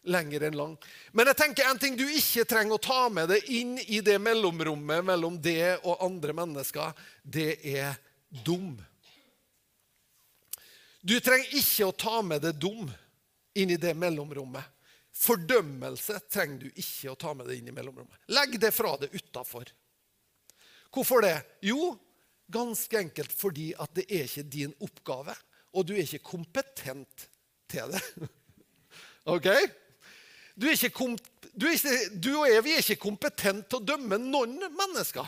lenger 0.06 0.44
enn 0.46 0.58
lang. 0.58 0.74
Men 1.16 1.30
jeg 1.30 1.38
tenker 1.40 1.70
en 1.70 1.80
ting 1.80 1.96
du 1.96 2.04
ikke 2.04 2.44
trenger 2.48 2.76
å 2.76 2.82
ta 2.82 3.06
med 3.08 3.30
deg 3.32 3.48
inn 3.56 3.78
i 3.86 4.02
det 4.04 4.18
mellomrommet 4.20 5.06
mellom 5.06 5.40
det 5.42 5.78
og 5.78 6.04
andre 6.04 6.36
mennesker, 6.36 6.92
det 7.22 7.56
er 7.72 7.96
dum. 8.44 8.76
Du 11.00 11.16
trenger 11.22 11.56
ikke 11.56 11.88
å 11.88 11.96
ta 11.96 12.20
med 12.26 12.44
deg 12.44 12.60
dum 12.60 12.90
inn 13.56 13.72
i 13.72 13.80
det 13.80 13.96
mellomrommet. 13.96 14.74
Fordømmelse 15.16 16.20
trenger 16.28 16.66
du 16.66 16.80
ikke 16.82 17.14
å 17.14 17.16
ta 17.16 17.32
med 17.32 17.48
deg 17.48 17.62
inn 17.62 17.72
i 17.72 17.74
mellomrommet. 17.74 18.18
Legg 18.36 18.58
det 18.60 18.74
fra 18.76 18.98
deg 19.00 19.14
utafor. 19.16 19.70
Hvorfor 20.92 21.24
det? 21.24 21.38
Jo, 21.64 21.94
Ganske 22.52 22.98
enkelt 23.00 23.32
fordi 23.34 23.72
at 23.78 23.94
det 23.96 24.06
er 24.08 24.28
ikke 24.28 24.46
din 24.50 24.74
oppgave, 24.80 25.34
og 25.74 25.86
du 25.86 25.94
er 25.94 26.04
ikke 26.04 26.24
kompetent 26.24 27.26
til 27.70 27.94
det. 27.94 28.02
OK? 29.34 29.48
Du, 30.56 30.68
er 30.68 30.76
ikke 30.76 31.08
du, 31.52 31.66
er 31.66 31.74
ikke, 31.74 31.96
du 32.22 32.30
og 32.38 32.46
jeg 32.48 32.64
vi 32.64 32.76
er 32.76 32.84
ikke 32.84 33.02
kompetent 33.02 33.66
til 33.68 33.80
å 33.80 33.88
dømme 33.94 34.18
noen 34.22 34.56
mennesker. 34.62 35.26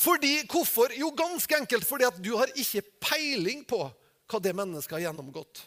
Fordi, 0.00 0.40
Hvorfor? 0.48 0.92
Jo, 0.96 1.10
ganske 1.16 1.56
enkelt 1.56 1.84
fordi 1.84 2.06
at 2.08 2.20
du 2.22 2.32
har 2.38 2.50
ikke 2.56 2.82
peiling 3.02 3.64
på 3.68 3.82
hva 4.30 4.40
det 4.42 4.54
mennesket 4.56 4.96
har 4.96 5.08
gjennomgått. 5.08 5.64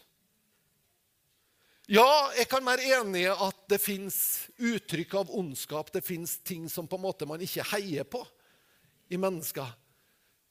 Ja, 1.92 2.32
jeg 2.38 2.48
kan 2.48 2.64
være 2.64 2.86
enig 2.96 3.26
i 3.26 3.32
at 3.32 3.58
det 3.70 3.82
fins 3.84 4.18
uttrykk 4.56 5.18
av 5.20 5.32
ondskap. 5.36 5.92
Det 5.92 6.02
fins 6.06 6.38
ting 6.40 6.70
som 6.72 6.88
på 6.88 6.96
en 6.96 7.04
måte 7.04 7.28
man 7.28 7.42
ikke 7.44 7.66
heier 7.74 8.08
på 8.08 8.22
i 9.12 9.20
mennesker. 9.20 9.68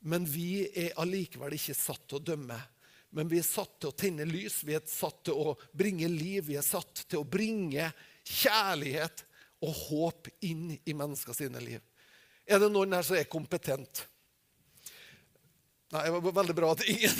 Men 0.02 0.26
vi 0.26 0.64
er 0.66 0.96
allikevel 1.00 1.54
ikke 1.56 1.76
satt 1.78 2.06
til 2.10 2.18
å 2.18 2.26
dømme. 2.32 2.58
Men 3.14 3.28
vi 3.28 3.38
er 3.42 3.46
satt 3.46 3.76
til 3.80 3.92
å 3.92 3.96
tenne 3.96 4.24
lys, 4.26 4.62
vi 4.64 4.74
er 4.74 4.84
satt 4.88 5.20
til 5.28 5.36
å 5.36 5.54
bringe 5.76 6.08
liv, 6.08 6.46
vi 6.48 6.56
er 6.56 6.64
satt 6.64 7.04
til 7.04 7.20
å 7.20 7.28
bringe 7.28 7.90
kjærlighet 8.24 9.24
og 9.62 9.74
håp 9.86 10.30
inn 10.48 10.72
i 10.74 10.94
mennesker 10.96 11.36
sine 11.36 11.60
liv. 11.62 11.82
Er 12.48 12.62
det 12.62 12.72
noen 12.72 12.96
her 12.96 13.04
som 13.06 13.18
er 13.18 13.28
kompetent? 13.30 14.06
Nei, 15.92 16.06
det 16.08 16.14
var 16.24 16.38
veldig 16.40 16.56
bra 16.56 16.72
at 16.72 16.86
ingen 16.88 17.18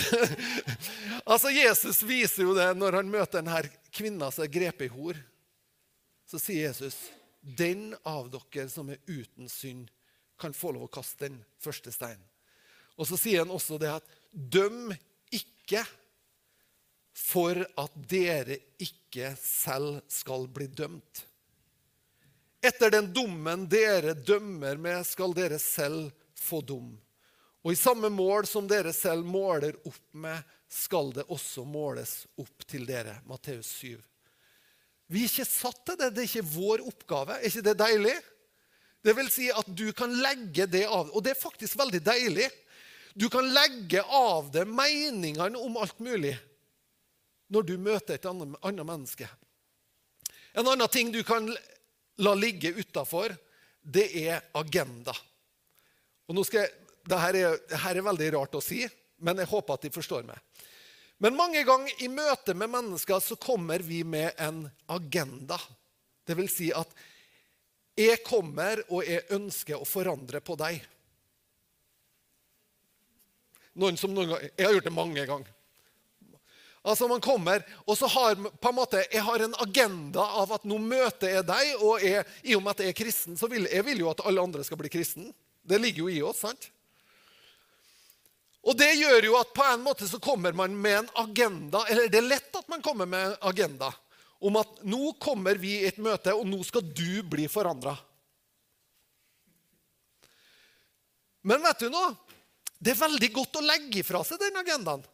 Altså, 1.28 1.52
Jesus 1.52 2.00
viser 2.08 2.46
jo 2.46 2.56
det 2.56 2.70
når 2.74 3.02
han 3.02 3.12
møter 3.12 3.42
denne 3.42 3.60
kvinna 3.92 4.32
som 4.32 4.46
er 4.46 4.54
grepet 4.54 4.88
i 4.88 4.94
hor. 4.94 5.18
Så 6.24 6.40
sier 6.40 6.70
Jesus, 6.70 6.96
'Den 7.42 7.92
av 8.08 8.30
dere 8.32 8.68
som 8.72 8.88
er 8.88 9.02
uten 9.06 9.48
synd, 9.50 9.90
kan 10.40 10.54
få 10.56 10.72
lov 10.72 10.88
å 10.88 10.94
kaste 10.94 11.28
den 11.28 11.42
første 11.60 11.92
steinen.' 11.92 12.31
Og 12.98 13.08
så 13.08 13.18
sier 13.20 13.44
han 13.44 13.52
også 13.52 13.78
det 13.80 13.90
at 13.90 14.06
'døm 14.32 14.92
ikke' 15.32 15.84
for 17.12 17.58
at 17.78 17.94
dere 18.08 18.56
ikke 18.80 19.34
selv 19.40 20.00
skal 20.08 20.48
bli 20.48 20.66
dømt. 20.66 21.26
Etter 22.62 22.92
den 22.94 23.10
dommen 23.12 23.66
dere 23.68 24.14
dømmer 24.14 24.78
med, 24.80 25.04
skal 25.06 25.34
dere 25.34 25.58
selv 25.58 26.12
få 26.38 26.60
dom. 26.62 26.92
Og 27.62 27.74
i 27.74 27.78
samme 27.78 28.10
mål 28.10 28.46
som 28.46 28.68
dere 28.70 28.92
selv 28.94 29.26
måler 29.26 29.76
opp 29.86 30.14
med, 30.14 30.38
skal 30.72 31.12
det 31.14 31.26
også 31.28 31.66
måles 31.68 32.22
opp 32.40 32.64
til 32.66 32.86
dere. 32.88 33.18
Matteus 33.28 33.68
7. 33.82 33.98
Vi 35.12 35.24
er 35.24 35.28
ikke 35.28 35.46
satt 35.46 35.82
til 35.86 35.98
det. 36.00 36.12
Det 36.14 36.22
er 36.22 36.30
ikke 36.30 36.54
vår 36.54 36.84
oppgave. 36.88 37.36
Er 37.36 37.50
ikke 37.50 37.66
det 37.66 37.76
deilig? 37.82 38.14
Det 39.02 39.14
vil 39.18 39.30
si 39.34 39.50
at 39.52 39.68
du 39.68 39.88
kan 39.94 40.14
legge 40.22 40.66
det 40.70 40.86
av. 40.86 41.10
Og 41.12 41.22
det 41.24 41.34
er 41.34 41.42
faktisk 41.42 41.76
veldig 41.78 42.00
deilig. 42.06 42.48
Du 43.14 43.28
kan 43.32 43.48
legge 43.52 44.02
av 44.02 44.50
deg 44.54 44.68
meningene 44.68 45.58
om 45.60 45.76
alt 45.80 45.98
mulig 46.00 46.34
når 47.52 47.66
du 47.68 47.74
møter 47.76 48.16
et 48.16 48.28
annet, 48.28 48.84
menneske. 48.84 49.28
En 50.56 50.68
annen 50.68 50.88
ting 50.88 51.10
du 51.12 51.20
kan 51.24 51.50
la 52.24 52.32
ligge 52.36 52.72
utafor, 52.72 53.34
det 53.82 54.06
er 54.22 54.40
agenda. 54.56 55.12
Og 56.28 56.36
nå 56.36 56.44
skal 56.48 56.64
jeg 56.64 56.72
dette 57.02 57.28
er, 57.28 57.56
dette 57.66 57.90
er 57.90 58.04
veldig 58.06 58.28
rart 58.36 58.54
å 58.54 58.62
si, 58.62 58.84
men 59.22 59.40
jeg 59.42 59.50
håper 59.50 59.74
at 59.74 59.86
de 59.86 59.92
forstår 59.94 60.26
meg. 60.26 60.38
Men 61.22 61.36
mange 61.38 61.62
ganger 61.66 62.02
i 62.02 62.08
møte 62.10 62.54
med 62.58 62.70
mennesker 62.70 63.20
så 63.22 63.36
kommer 63.38 63.82
vi 63.84 64.02
med 64.06 64.38
en 64.42 64.64
agenda. 64.90 65.58
Det 66.26 66.34
vil 66.38 66.50
si 66.50 66.70
at 66.74 66.90
jeg 67.98 68.22
kommer 68.26 68.80
og 68.88 69.04
jeg 69.06 69.26
ønsker 69.34 69.78
å 69.78 69.86
forandre 69.86 70.40
på 70.42 70.56
deg. 70.58 70.80
Noen 73.74 73.96
som 73.96 74.12
noen 74.12 74.34
ganger, 74.34 74.50
Jeg 74.56 74.66
har 74.66 74.74
gjort 74.76 74.88
det 74.88 74.94
mange 74.94 75.26
ganger. 75.26 75.52
Altså 76.82 77.06
Man 77.08 77.20
kommer, 77.22 77.62
og 77.86 77.96
så 77.98 78.08
har 78.10 78.34
på 78.34 78.68
en 78.68 78.74
måte, 78.74 79.04
jeg 79.12 79.22
har 79.22 79.40
en 79.44 79.54
agenda 79.62 80.24
av 80.42 80.52
at 80.52 80.64
nå 80.66 80.80
møter 80.82 81.36
jeg 81.36 81.46
deg, 81.46 81.74
og 81.78 82.02
jeg, 82.02 82.24
i 82.42 82.56
og 82.56 82.62
med 82.64 82.74
at 82.74 82.82
jeg 82.82 82.90
er 82.90 82.98
kristen, 82.98 83.38
så 83.38 83.46
vil 83.46 83.68
jeg 83.70 83.86
vil 83.86 84.02
jo 84.02 84.10
at 84.10 84.24
alle 84.26 84.42
andre 84.42 84.64
skal 84.66 84.80
bli 84.80 84.90
kristen. 84.90 85.30
Det 85.62 85.78
ligger 85.78 86.02
jo 86.02 86.08
i 86.10 86.22
oss. 86.26 86.42
sant? 86.42 86.70
Og 88.62 88.76
Det 88.78 88.90
gjør 88.94 89.28
jo 89.30 89.38
at 89.38 89.54
på 89.54 89.64
en 89.66 89.82
måte 89.82 90.08
så 90.10 90.18
kommer 90.22 90.52
man 90.52 90.74
med 90.74 90.98
en 90.98 91.10
agenda, 91.22 91.84
eller 91.88 92.10
det 92.10 92.18
er 92.18 92.30
lett 92.30 92.58
at 92.58 92.68
man 92.68 92.82
kommer 92.82 93.06
med 93.06 93.30
en 93.30 93.36
agenda 93.40 93.92
om 94.42 94.58
at 94.58 94.82
nå 94.82 95.12
kommer 95.22 95.54
vi 95.54 95.76
i 95.78 95.86
et 95.86 95.98
møte, 96.02 96.34
og 96.34 96.46
nå 96.50 96.58
skal 96.66 96.82
du 96.82 97.22
bli 97.22 97.46
forandra. 97.50 97.94
Men 101.46 101.62
vet 101.62 101.82
du 101.82 101.88
noe? 101.90 102.10
Det 102.82 102.92
er 102.92 102.98
veldig 102.98 103.30
godt 103.34 103.60
å 103.60 103.64
legge 103.64 104.02
fra 104.06 104.24
seg 104.26 104.40
den 104.42 104.58
agendaen. 104.58 105.04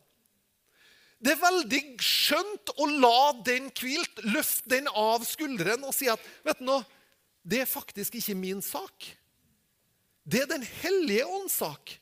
Det 1.18 1.34
er 1.34 1.40
veldig 1.42 1.80
skjønt 2.00 2.70
å 2.78 2.86
la 2.88 3.32
den 3.44 3.68
hvilt, 3.74 4.22
løfte 4.30 4.70
den 4.76 4.88
av 4.88 5.24
skulderen 5.26 5.82
og 5.84 5.94
si 5.96 6.06
at 6.08 6.22
vet 6.46 6.62
du 6.62 6.68
noe, 6.68 6.84
det 7.42 7.64
er 7.64 7.70
faktisk 7.70 8.18
ikke 8.20 8.36
min 8.38 8.62
sak. 8.62 9.08
Det 10.28 10.44
er 10.44 10.50
Den 10.50 10.64
hellige 10.82 11.24
ånds 11.24 11.56
sak. 11.58 11.94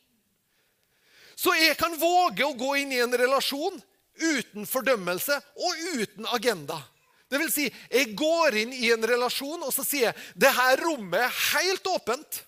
Så 1.37 1.53
jeg 1.55 1.77
kan 1.79 1.95
våge 1.99 2.45
å 2.45 2.55
gå 2.57 2.73
inn 2.81 2.91
i 2.91 3.01
en 3.03 3.13
relasjon 3.13 3.77
uten 4.17 4.65
fordømmelse 4.67 5.37
og 5.55 5.83
uten 6.01 6.27
agenda. 6.33 6.79
Det 7.27 7.39
vil 7.41 7.51
si, 7.51 7.67
jeg 7.91 8.15
går 8.17 8.55
inn 8.63 8.73
i 8.73 8.89
en 8.93 9.03
relasjon 9.03 9.63
og 9.63 9.73
så 9.75 9.83
sier 9.85 10.09
jeg, 10.09 10.25
det 10.35 10.51
her 10.55 10.79
rommet 10.81 11.21
er 11.25 11.39
helt 11.53 11.87
åpent. 11.91 12.41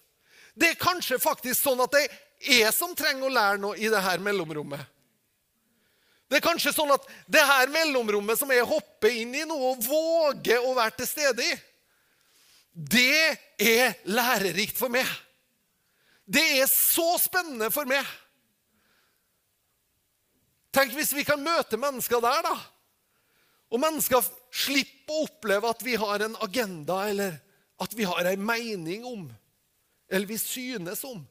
Det 0.55 0.73
er 0.73 0.81
kanskje 0.81 1.19
faktisk 1.21 1.61
sånn 1.61 1.83
at 1.83 1.97
er 1.99 2.07
jeg 2.39 2.71
som 2.73 2.95
trenger 2.95 3.27
å 3.27 3.33
lære 3.33 3.59
noe 3.61 3.77
i 3.79 3.89
det 3.91 4.01
her 4.03 4.21
mellomrommet. 4.23 4.81
Det 6.29 6.37
er 6.37 6.45
kanskje 6.45 6.73
sånn 6.75 6.91
at 6.93 7.07
det 7.25 7.41
her 7.41 7.71
mellomrommet 7.73 8.37
som 8.37 8.51
jeg 8.53 8.67
hopper 8.69 9.15
inn 9.17 9.33
i 9.33 9.47
nå 9.49 9.55
og 9.71 9.81
våger 9.81 10.61
å 10.61 10.75
være 10.77 10.99
til 10.99 11.09
stede 11.09 11.45
i, 11.45 11.55
det 12.69 13.35
er 13.59 13.97
lærerikt 14.07 14.77
for 14.77 14.93
meg. 14.93 15.07
Det 16.29 16.43
er 16.61 16.69
så 16.69 17.15
spennende 17.19 17.71
for 17.73 17.89
meg. 17.89 18.05
Tenk 20.69 20.93
hvis 20.93 21.15
vi 21.17 21.25
kan 21.25 21.41
møte 21.41 21.79
mennesker 21.81 22.21
der, 22.21 22.45
da. 22.45 22.53
Og 23.73 23.81
mennesker 23.81 24.21
slipper 24.53 25.17
å 25.17 25.25
oppleve 25.25 25.73
at 25.73 25.81
vi 25.85 25.97
har 25.97 26.21
en 26.25 26.37
agenda, 26.45 27.01
eller 27.09 27.39
at 27.81 27.93
vi 27.97 28.05
har 28.05 28.29
en 28.29 28.45
mening 28.45 29.05
om, 29.07 29.25
eller 30.09 30.29
vi 30.29 30.37
synes 30.41 31.03
om. 31.09 31.23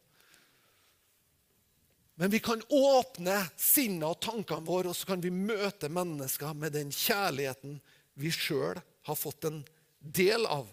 Men 2.18 2.30
vi 2.30 2.40
kan 2.42 2.62
åpne 2.68 3.36
sinnet 3.56 4.08
og 4.08 4.18
tankene 4.24 4.66
våre, 4.66 4.90
og 4.90 4.96
så 4.98 5.06
kan 5.06 5.20
vi 5.22 5.30
møte 5.30 5.86
mennesker 5.86 6.56
med 6.58 6.74
den 6.74 6.90
kjærligheten 6.90 7.76
vi 8.18 8.32
sjøl 8.34 8.80
har 9.06 9.18
fått 9.18 9.46
en 9.46 9.60
del 10.02 10.42
av. 10.50 10.66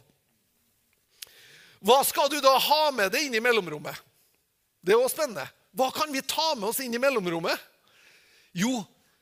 Hva 1.86 2.00
skal 2.08 2.32
du 2.34 2.40
da 2.42 2.56
ha 2.58 2.90
med 2.98 3.14
deg 3.14 3.28
inn 3.28 3.38
i 3.38 3.44
mellomrommet? 3.46 3.94
Det 4.82 4.96
er 4.96 5.04
også 5.04 5.20
spennende. 5.20 5.46
Hva 5.78 5.92
kan 5.94 6.10
vi 6.10 6.26
ta 6.26 6.56
med 6.58 6.72
oss 6.72 6.82
inn 6.82 6.98
i 6.98 7.04
mellomrommet? 7.04 7.62
Jo, 8.58 8.80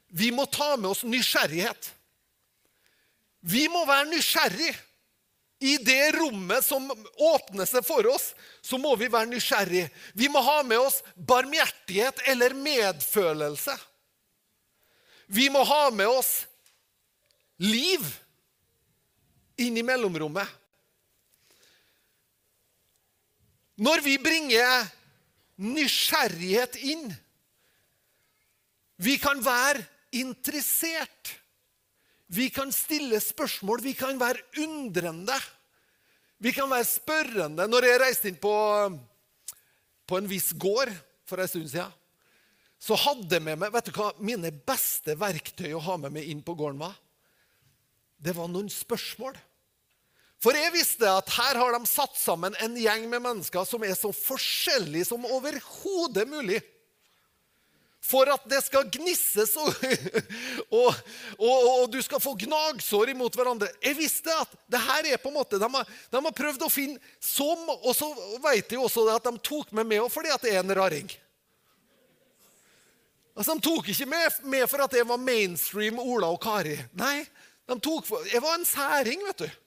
vi 0.08 0.32
må 0.32 0.46
ta 0.48 0.78
med 0.78 0.94
oss 0.94 1.04
nysgjerrighet. 1.04 1.92
Vi 3.44 3.66
må 3.68 3.84
være 3.90 4.08
nysgjerrig. 4.14 4.72
I 5.64 5.78
det 5.80 6.12
rommet 6.18 6.66
som 6.66 6.90
åpner 7.16 7.68
seg 7.70 7.86
for 7.88 8.04
oss, 8.12 8.34
så 8.60 8.76
må 8.82 8.98
vi 9.00 9.08
være 9.08 9.32
nysgjerrige. 9.32 9.88
Vi 10.12 10.28
må 10.32 10.42
ha 10.44 10.58
med 10.68 10.82
oss 10.84 11.00
barmhjertighet 11.16 12.20
eller 12.28 12.56
medfølelse. 12.58 13.76
Vi 15.32 15.48
må 15.54 15.64
ha 15.64 15.86
med 15.96 16.12
oss 16.12 16.34
liv 17.64 18.04
inn 19.64 19.80
i 19.80 19.86
mellomrommet. 19.88 20.52
Når 23.80 24.04
vi 24.04 24.18
bringer 24.22 24.92
nysgjerrighet 25.64 26.76
inn, 26.92 27.08
vi 29.00 29.16
kan 29.22 29.40
være 29.44 29.82
interessert. 30.14 31.34
Vi 32.34 32.50
kan 32.54 32.72
stille 32.74 33.20
spørsmål, 33.22 33.82
vi 33.84 33.94
kan 33.98 34.20
være 34.20 34.42
undrende. 34.64 35.36
Vi 36.44 36.52
kan 36.52 36.68
være 36.68 36.88
spørrende. 36.90 37.68
Når 37.72 37.88
jeg 37.88 38.00
reiste 38.02 38.28
inn 38.28 38.40
på, 38.42 38.54
på 40.10 40.20
en 40.20 40.28
viss 40.28 40.52
gård 40.60 40.92
for 41.28 41.40
en 41.40 41.48
stund 41.48 41.70
siden, 41.72 41.94
så 42.84 42.98
hadde 43.00 43.38
jeg 43.38 43.46
med 43.46 43.62
meg 43.62 43.72
vet 43.72 43.88
du 43.88 43.96
hva, 43.96 44.10
Mine 44.20 44.52
beste 44.68 45.16
verktøy 45.16 45.70
å 45.72 45.84
ha 45.86 45.96
med 46.02 46.18
meg 46.18 46.28
inn 46.28 46.42
på 46.44 46.56
gården 46.60 46.82
var 46.82 46.98
Det 48.20 48.34
var 48.36 48.50
noen 48.52 48.68
spørsmål. 48.72 49.38
For 50.44 50.56
jeg 50.60 50.74
visste 50.76 51.08
at 51.08 51.32
her 51.38 51.56
har 51.62 51.72
de 51.72 51.88
satt 51.88 52.18
sammen 52.20 52.56
en 52.60 52.76
gjeng 52.76 53.08
med 53.08 53.24
mennesker 53.24 53.64
som 53.68 53.86
er 53.88 53.96
så 53.96 54.12
forskjellige 54.12 55.08
som 55.14 55.24
overhodet 55.24 56.28
mulig 56.28 56.60
for 58.04 58.28
at 58.28 58.44
det 58.52 58.60
skal 58.66 58.90
gnisses 58.92 59.54
og, 59.62 59.70
og, 60.74 60.96
og, 61.40 61.68
og, 61.70 61.86
du 61.92 62.02
skal 62.04 62.20
få 62.20 62.34
gnagsår 62.42 63.14
imot 63.14 63.36
hverandre. 63.40 63.70
Jeg 63.84 63.96
visste 63.98 64.34
at 64.36 64.52
det 64.68 64.82
her 64.84 65.08
er 65.14 65.22
på 65.22 65.32
en 65.32 65.38
måte, 65.38 65.60
De 65.62 65.70
har, 65.72 65.94
de 66.12 66.24
har 66.26 66.36
prøvd 66.36 66.66
å 66.68 66.72
finne 66.72 67.00
som 67.24 67.64
Og 67.78 67.94
så 67.96 68.10
vet 68.44 68.68
de 68.70 68.82
også 68.82 69.06
at 69.14 69.24
de 69.30 69.34
tok 69.40 69.72
meg 69.78 69.88
med 69.88 70.12
fordi 70.12 70.34
at 70.36 70.44
det 70.44 70.52
er 70.52 70.60
en 70.64 70.76
raring. 70.76 71.08
Altså, 73.34 73.56
De 73.56 73.66
tok 73.66 73.90
ikke 73.94 74.10
med, 74.10 74.44
med 74.52 74.68
for 74.70 74.84
at 74.84 75.00
jeg 75.00 75.08
var 75.08 75.24
mainstream 75.24 76.04
Ola 76.04 76.30
og 76.36 76.42
Kari. 76.44 76.76
Nei, 77.00 77.24
de 77.72 77.80
tok 77.80 78.06
for, 78.10 78.28
jeg 78.30 78.44
var 78.44 78.60
en 78.60 78.68
særing, 78.68 79.24
vet 79.32 79.46
du. 79.46 79.60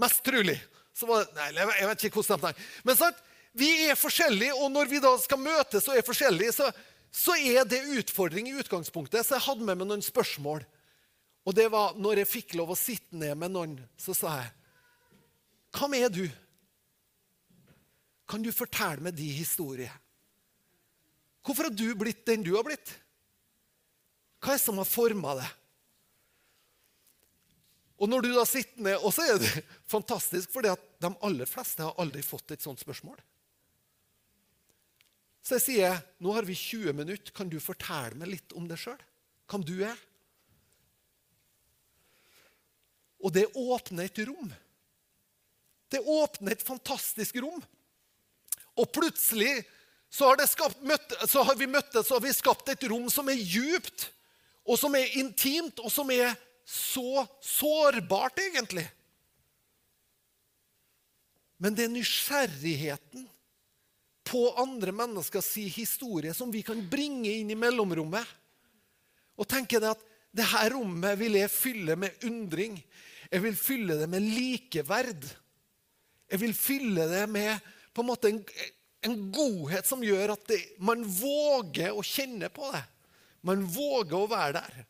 Mest 0.00 0.24
trulig. 0.24 0.56
Var, 0.98 1.28
nei, 1.36 1.52
jeg 1.54 1.88
vet 1.92 2.04
ikke 2.08 2.18
hvordan 2.22 2.40
de 2.40 2.48
tenker. 2.48 2.70
Men 2.88 2.98
sant, 2.98 3.24
vi 3.58 3.68
er 3.88 3.98
forskjellige, 3.98 4.56
og 4.56 4.70
når 4.72 4.90
vi 4.90 5.00
da 5.02 5.12
skal 5.20 5.40
møtes 5.40 5.86
og 5.88 5.98
er 5.98 6.06
forskjellige, 6.06 6.54
så 6.54 6.68
så 7.14 7.36
er 7.36 7.64
det 7.68 7.86
utfordring 7.98 8.50
i 8.50 8.56
utgangspunktet. 8.60 9.24
Så 9.24 9.36
jeg 9.36 9.46
hadde 9.46 9.64
med 9.64 9.80
meg 9.80 9.88
noen 9.88 10.04
spørsmål. 10.04 10.64
Og 11.48 11.56
det 11.56 11.68
var 11.72 11.96
når 11.96 12.22
jeg 12.22 12.32
fikk 12.32 12.56
lov 12.58 12.74
å 12.74 12.78
sitte 12.78 13.16
ned 13.16 13.36
med 13.40 13.54
noen, 13.54 13.78
så 14.00 14.16
sa 14.16 14.34
jeg 14.42 14.54
Hvem 15.78 15.94
er 15.98 16.12
du? 16.12 16.24
Kan 18.28 18.44
du 18.44 18.50
fortelle 18.52 19.04
meg 19.04 19.16
din 19.16 19.36
historie? 19.36 19.90
Hvorfor 21.44 21.68
har 21.68 21.76
du 21.76 21.86
blitt 21.96 22.26
den 22.28 22.44
du 22.44 22.54
har 22.56 22.66
blitt? 22.66 22.92
Hva 24.42 24.52
er 24.52 24.58
det 24.58 24.64
som 24.64 24.80
har 24.80 24.88
forma 24.88 25.38
det? 25.38 25.48
Og 27.98 28.10
når 28.10 28.24
du 28.24 28.28
da 28.36 28.44
sitter 28.46 28.84
ned, 28.84 29.00
og 29.02 29.14
så 29.14 29.24
er 29.26 29.40
det 29.42 29.64
fantastisk, 29.94 30.52
for 30.52 30.64
de 30.64 31.12
aller 31.24 31.48
fleste 31.50 31.82
har 31.82 31.96
aldri 31.98 32.22
fått 32.22 32.54
et 32.54 32.64
sånt 32.64 32.80
spørsmål. 32.82 33.16
Så 35.48 35.56
jeg 35.56 35.64
sier 35.64 36.00
nå 36.20 36.34
har 36.36 36.44
vi 36.44 36.52
20 36.52 36.92
minutter. 36.92 37.32
Kan 37.32 37.48
du 37.48 37.56
fortelle 37.56 38.18
meg 38.20 38.34
litt 38.34 38.52
om 38.52 38.66
deg 38.68 38.76
sjøl? 38.82 38.98
Hvem 39.48 39.62
du 39.64 39.78
er? 39.80 39.96
Og 43.24 43.32
det 43.32 43.46
åpner 43.56 44.10
et 44.10 44.20
rom. 44.28 44.50
Det 45.88 46.02
åpner 46.04 46.52
et 46.52 46.66
fantastisk 46.66 47.38
rom. 47.40 47.62
Og 48.76 48.92
plutselig 48.92 49.62
så 50.12 50.28
har, 50.28 50.44
skapt, 50.44 51.16
så 51.32 51.46
har 51.48 51.56
vi 51.56 51.70
møttes 51.72 52.12
har 52.12 52.20
vi 52.20 52.34
skapt 52.36 52.68
et 52.68 52.84
rom 52.92 53.08
som 53.12 53.32
er 53.32 53.40
djupt, 53.40 54.10
og 54.68 54.76
som 54.76 54.92
er 55.00 55.16
intimt, 55.16 55.80
og 55.80 55.88
som 55.92 56.12
er 56.12 56.36
så 56.68 57.24
sårbart, 57.40 58.36
egentlig. 58.44 58.84
Men 61.56 61.72
det 61.72 61.88
er 61.88 61.96
nysgjerrigheten 61.96 63.24
på 64.28 64.42
andre 64.60 64.92
menneskers 64.92 65.54
historie 65.74 66.34
som 66.36 66.52
vi 66.52 66.62
kan 66.66 66.80
bringe 66.90 67.30
inn 67.40 67.50
i 67.50 67.58
mellomrommet. 67.58 68.24
Og 69.38 69.48
tenke 69.48 69.80
det 69.80 69.92
at 69.94 70.04
dette 70.34 70.64
rommet 70.74 71.16
vil 71.20 71.38
jeg 71.38 71.52
fylle 71.52 71.96
med 71.98 72.26
undring. 72.28 72.76
Jeg 73.28 73.44
vil 73.44 73.56
fylle 73.56 73.96
det 74.00 74.08
med 74.10 74.24
likeverd. 74.24 75.24
Jeg 76.28 76.42
vil 76.42 76.54
fylle 76.56 77.08
det 77.08 77.24
med 77.32 77.56
på 77.94 78.04
en 78.04 78.10
måte 78.10 78.30
en, 78.30 78.42
en 79.08 79.16
godhet 79.32 79.88
som 79.88 80.04
gjør 80.04 80.34
at 80.36 80.44
det, 80.50 80.60
man 80.84 81.02
våger 81.02 81.96
å 81.96 82.04
kjenne 82.04 82.50
på 82.52 82.68
det. 82.74 82.84
Man 83.48 83.64
våger 83.64 84.18
å 84.18 84.28
være 84.30 84.60
der. 84.60 84.86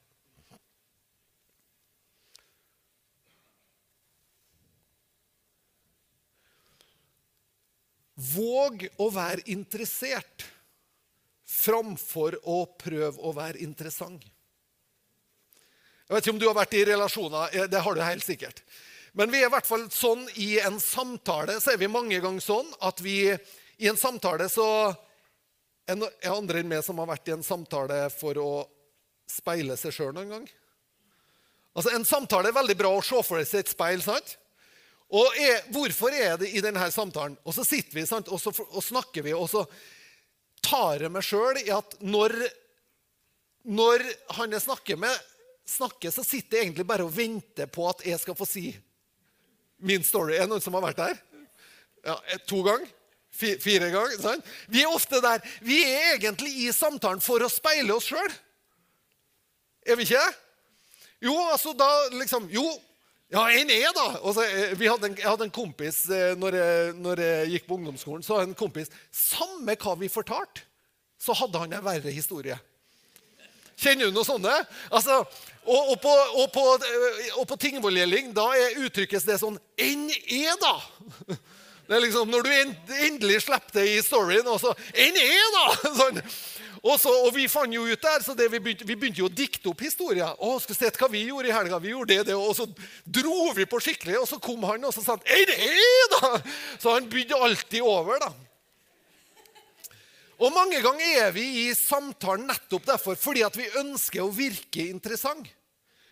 Våg 8.18 8.88
å 8.98 9.11
være 9.14 9.44
interessert 9.52 10.46
framfor 11.48 12.37
å 12.42 12.64
prøve 12.81 13.22
å 13.22 13.33
være 13.37 13.62
interessant. 13.62 14.24
Jeg 16.09 16.16
vet 16.16 16.24
ikke 16.24 16.35
om 16.35 16.40
du 16.40 16.48
har 16.48 16.57
vært 16.57 16.76
i 16.76 16.85
relasjoner. 16.88 17.54
Eh, 17.54 17.68
det 17.70 17.83
har 17.85 17.94
du 17.94 18.02
helt 18.02 18.24
sikkert. 18.24 18.62
Men 19.12 19.31
vi 19.33 19.42
er 19.42 19.48
i 19.48 19.52
hvert 19.52 19.68
fall 19.68 19.87
sånn 19.92 20.24
i 20.40 20.57
en 20.64 20.78
samtale 20.81 21.59
så 21.61 21.72
er 21.72 21.81
vi 21.81 21.90
mange 21.90 22.18
ganger 22.22 22.44
sånn 22.44 22.68
at 22.85 23.00
vi 23.04 23.20
i 23.28 23.88
en 23.90 23.98
samtale 23.98 24.48
så 24.52 24.94
Er 25.88 25.96
det 25.96 26.28
andre 26.28 26.61
enn 26.61 26.68
meg 26.68 26.83
som 26.85 26.98
har 27.00 27.07
vært 27.09 27.31
i 27.31 27.33
en 27.33 27.42
samtale 27.42 28.11
for 28.12 28.37
å 28.37 28.50
speile 29.24 29.72
seg 29.81 29.94
sjøl 29.96 30.11
noen 30.12 30.35
gang? 30.35 30.42
Altså, 31.72 31.94
En 31.96 32.04
samtale 32.04 32.50
er 32.50 32.59
veldig 32.59 32.76
bra 32.76 32.90
å 32.92 33.00
se 33.00 33.22
for 33.24 33.40
seg 33.40 33.64
et 33.64 33.72
speil. 33.72 34.02
sant? 34.04 34.37
Og 35.08 35.38
er, 35.40 35.62
Hvorfor 35.72 36.12
er 36.12 36.36
det 36.40 36.50
i 36.52 36.62
denne 36.64 36.90
samtalen? 36.92 37.38
Og 37.44 37.54
så 37.56 37.64
sitter 37.64 37.96
vi 37.96 38.06
sant? 38.08 38.28
Og, 38.28 38.40
så, 38.40 38.52
og 38.52 38.84
snakker 38.84 39.24
vi, 39.24 39.32
og 39.32 39.48
så 39.50 39.64
tar 40.64 41.04
jeg 41.04 41.12
meg 41.14 41.24
sjøl 41.24 41.60
i 41.62 41.70
at 41.72 41.96
når, 42.04 42.34
når 43.64 44.04
han 44.36 44.52
jeg 44.52 44.66
snakker 44.66 45.00
med, 45.00 45.24
snakker, 45.68 46.12
så 46.12 46.24
sitter 46.24 46.58
jeg 46.58 46.68
egentlig 46.68 46.86
bare 46.88 47.06
og 47.06 47.14
venter 47.16 47.68
på 47.72 47.86
at 47.88 48.04
jeg 48.08 48.20
skal 48.20 48.36
få 48.36 48.46
si 48.48 48.70
min 49.84 50.04
story. 50.04 50.36
Er 50.36 50.46
det 50.46 50.52
noen 50.52 50.64
som 50.64 50.76
har 50.76 50.84
vært 50.88 51.00
der? 51.00 51.18
Ja, 52.04 52.16
To 52.48 52.62
ganger? 52.66 52.88
Fire 53.38 53.90
ganger? 53.92 54.16
Sant? 54.18 54.46
Vi 54.72 54.82
er 54.82 54.90
ofte 54.90 55.20
der. 55.22 55.42
Vi 55.62 55.78
er 55.84 56.16
egentlig 56.16 56.50
i 56.64 56.72
samtalen 56.74 57.20
for 57.22 57.44
å 57.44 57.50
speile 57.52 57.94
oss 57.94 58.08
sjøl. 58.10 58.32
Er 59.86 59.98
vi 59.98 60.08
ikke? 60.08 60.24
Jo, 61.24 61.34
altså 61.52 61.74
da 61.76 61.88
liksom 62.14 62.48
Jo, 62.52 62.64
ja, 63.28 63.42
en 63.52 63.70
er, 63.70 63.90
da. 63.92 64.06
Så, 64.32 64.44
eh, 64.44 64.72
hadde 64.72 65.10
en, 65.10 65.18
jeg 65.18 65.28
hadde 65.28 65.44
en 65.44 65.52
kompis 65.52 66.00
eh, 66.08 66.32
når 66.40 66.56
jeg, 66.56 66.94
når 66.96 67.20
jeg, 67.20 67.50
gikk 67.52 67.68
på 67.68 67.76
ungdomsskolen. 67.76 68.24
så 68.24 68.38
hadde 68.38 68.54
en 68.54 68.56
kompis, 68.56 68.88
Samme 69.12 69.76
hva 69.76 69.94
vi 70.00 70.08
fortalte, 70.08 70.64
så 71.20 71.36
hadde 71.36 71.60
han 71.60 71.76
en 71.76 71.84
verre 71.84 72.14
historie. 72.14 72.56
Kjenner 73.78 74.08
du 74.08 74.16
noe 74.16 74.26
sånne? 74.26 74.54
Altså, 74.90 75.20
og, 75.68 75.92
og, 75.92 75.96
på, 76.02 76.14
og, 76.40 76.48
på, 76.54 76.64
og 77.36 77.44
på 77.50 77.58
Tingvollgjelding 77.60 78.32
da 78.34 78.48
uttrykkes 78.80 79.26
det 79.28 79.36
sånn 79.42 79.58
Enn 79.78 80.08
er, 80.10 80.56
da! 80.62 80.78
Det 81.88 81.96
er 81.96 82.02
liksom 82.04 82.28
Når 82.28 82.44
du 82.44 82.50
endelig 82.52 83.42
slipper 83.46 83.78
det 83.78 83.84
i 83.94 84.00
storyen, 84.04 84.48
og 84.50 84.58
så 84.60 84.72
Enn 84.92 85.20
er, 85.20 85.52
da! 85.54 85.66
Sånn. 86.00 86.22
Og, 86.82 86.94
så, 87.00 87.10
og, 87.10 87.32
vi 87.34 87.48
fant 87.50 87.74
jo 87.74 87.86
ut 87.88 88.02
der, 88.02 88.22
så 88.22 88.34
vi 88.38 88.60
begynte, 88.60 88.86
vi, 88.86 88.94
begynte, 88.94 89.22
jo 89.22 89.28
å 89.28 89.34
dikte 89.34 89.70
opp 89.72 89.82
historier. 89.82 90.30
Å, 90.38 90.50
skal 90.62 90.78
se 90.78 90.90
hva 90.94 91.08
vi 91.10 91.24
gjorde 91.26 91.50
i 91.50 91.54
helga. 91.54 91.80
Vi 91.82 91.90
gjorde 91.94 92.14
det, 92.14 92.28
det. 92.30 92.36
Og 92.38 92.54
så 92.54 92.68
dro 93.04 93.48
vi 93.56 93.66
på 93.68 93.80
skikkelig, 93.82 94.18
og 94.20 94.28
så 94.30 94.38
kom 94.42 94.62
han 94.68 94.86
og 94.86 94.94
så 94.94 95.02
sa 95.02 95.16
han, 95.16 95.24
Ei, 95.26 95.42
det 95.48 95.56
da! 96.14 96.34
Så 96.78 96.94
han 96.94 97.08
bydde 97.10 97.40
alltid 97.48 97.82
over, 97.82 98.22
da. 98.22 98.30
Og 100.38 100.54
mange 100.54 100.78
ganger 100.84 101.24
er 101.24 101.32
vi 101.34 101.46
i 101.64 101.68
samtalen 101.74 102.46
nettopp 102.46 102.86
derfor, 102.86 103.18
fordi 103.18 103.42
at 103.42 103.56
vi 103.58 103.66
ønsker 103.80 104.22
å 104.22 104.30
virke 104.30 104.86
interessant. 104.86 105.48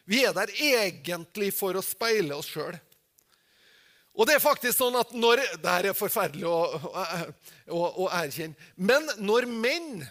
Vi 0.06 0.24
er 0.26 0.34
der 0.34 0.50
egentlig 0.50 1.52
for 1.54 1.78
å 1.78 1.84
speile 1.84 2.34
oss 2.38 2.50
sjøl. 2.50 2.74
Og 4.16 4.26
det 4.26 4.36
er 4.36 4.42
faktisk 4.42 4.78
sånn 4.78 4.96
at 4.98 5.12
når 5.14 5.42
Dette 5.60 5.90
er 5.90 5.96
forferdelig 5.96 6.46
å, 6.48 6.58
å, 7.68 7.80
å 8.06 8.10
erkjenne. 8.16 8.56
Men 8.74 9.04
når 9.20 9.46
menn 9.50 10.06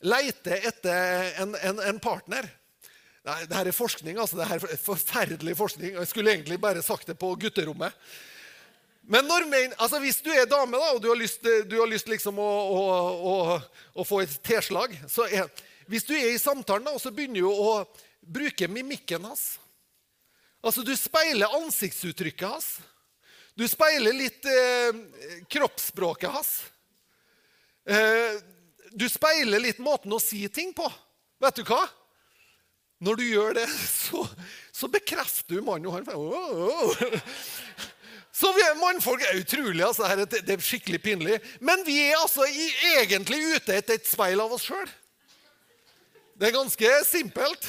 leter 0.00 0.68
etter 0.68 1.32
en, 1.42 1.54
en, 1.54 1.80
en 1.90 2.00
partner. 2.00 2.48
Nei, 3.28 3.42
det 3.44 3.56
her 3.56 3.68
er 3.68 3.76
forskning. 3.76 4.18
altså. 4.18 4.38
Det 4.38 4.48
her 4.48 4.64
er 4.64 4.80
forferdelig 4.80 5.56
forskning. 5.58 5.94
Jeg 5.98 6.10
skulle 6.10 6.32
egentlig 6.32 6.60
bare 6.60 6.82
sagt 6.82 7.10
det 7.10 7.18
på 7.18 7.34
gutterommet. 7.40 7.94
Men 9.08 9.24
når, 9.24 9.46
altså 9.80 9.98
hvis 10.02 10.20
du 10.20 10.28
er 10.30 10.48
dame 10.48 10.76
da, 10.76 10.92
og 10.94 11.00
du 11.02 11.08
har 11.08 11.16
lyst, 11.16 11.42
du 11.42 11.78
har 11.80 11.88
lyst 11.88 12.10
liksom 12.10 12.38
å, 12.38 12.48
å, 12.48 12.82
å, 13.32 13.36
å, 13.94 14.04
få 14.04 14.20
et 14.20 14.34
tilslag 14.44 14.92
så 15.08 15.24
Hvis 15.88 16.04
du 16.04 16.12
er 16.12 16.34
i 16.34 16.40
samtalen 16.40 16.84
da, 16.84 16.92
og 16.92 17.00
så 17.00 17.12
begynner 17.14 17.40
du 17.40 17.48
å 17.48 17.86
bruke 18.20 18.68
mimikken 18.68 19.24
hans 19.24 19.56
Altså, 20.60 20.82
Du 20.82 20.92
speiler 20.98 21.54
ansiktsuttrykket 21.54 22.48
hans. 22.48 22.66
Du 23.56 23.62
speiler 23.70 24.12
litt 24.12 24.44
eh, 24.50 24.96
kroppsspråket 25.50 26.32
hans. 26.34 26.50
Eh, 27.86 28.40
du 28.92 29.06
speiler 29.10 29.62
litt 29.62 29.80
måten 29.82 30.12
å 30.14 30.20
si 30.22 30.44
ting 30.52 30.72
på. 30.76 30.86
Vet 31.42 31.60
du 31.60 31.64
hva? 31.68 31.82
Når 33.04 33.20
du 33.20 33.24
gjør 33.28 33.54
det, 33.60 33.66
så, 33.70 34.24
så 34.74 34.88
bekrefter 34.90 35.58
du 35.58 35.62
mannen 35.62 35.86
og 35.86 35.98
han. 35.98 36.08
Oh, 36.18 36.88
oh. 36.88 37.18
Så 38.38 38.50
vi, 38.54 38.62
Mannfolk 38.78 39.22
er 39.26 39.40
utrolig. 39.40 39.82
altså, 39.84 40.06
det, 40.30 40.50
er 40.54 40.62
skikkelig 40.62 41.00
pinlig. 41.02 41.40
Men 41.60 41.82
vi 41.86 41.98
er 42.06 42.20
altså 42.20 42.46
egentlig 42.94 43.40
ute 43.56 43.74
etter 43.74 43.98
et 43.98 44.06
speil 44.06 44.38
av 44.42 44.52
oss 44.54 44.66
sjøl. 44.68 44.86
Det 46.38 46.46
er 46.46 46.54
ganske 46.54 46.92
simpelt. 47.06 47.66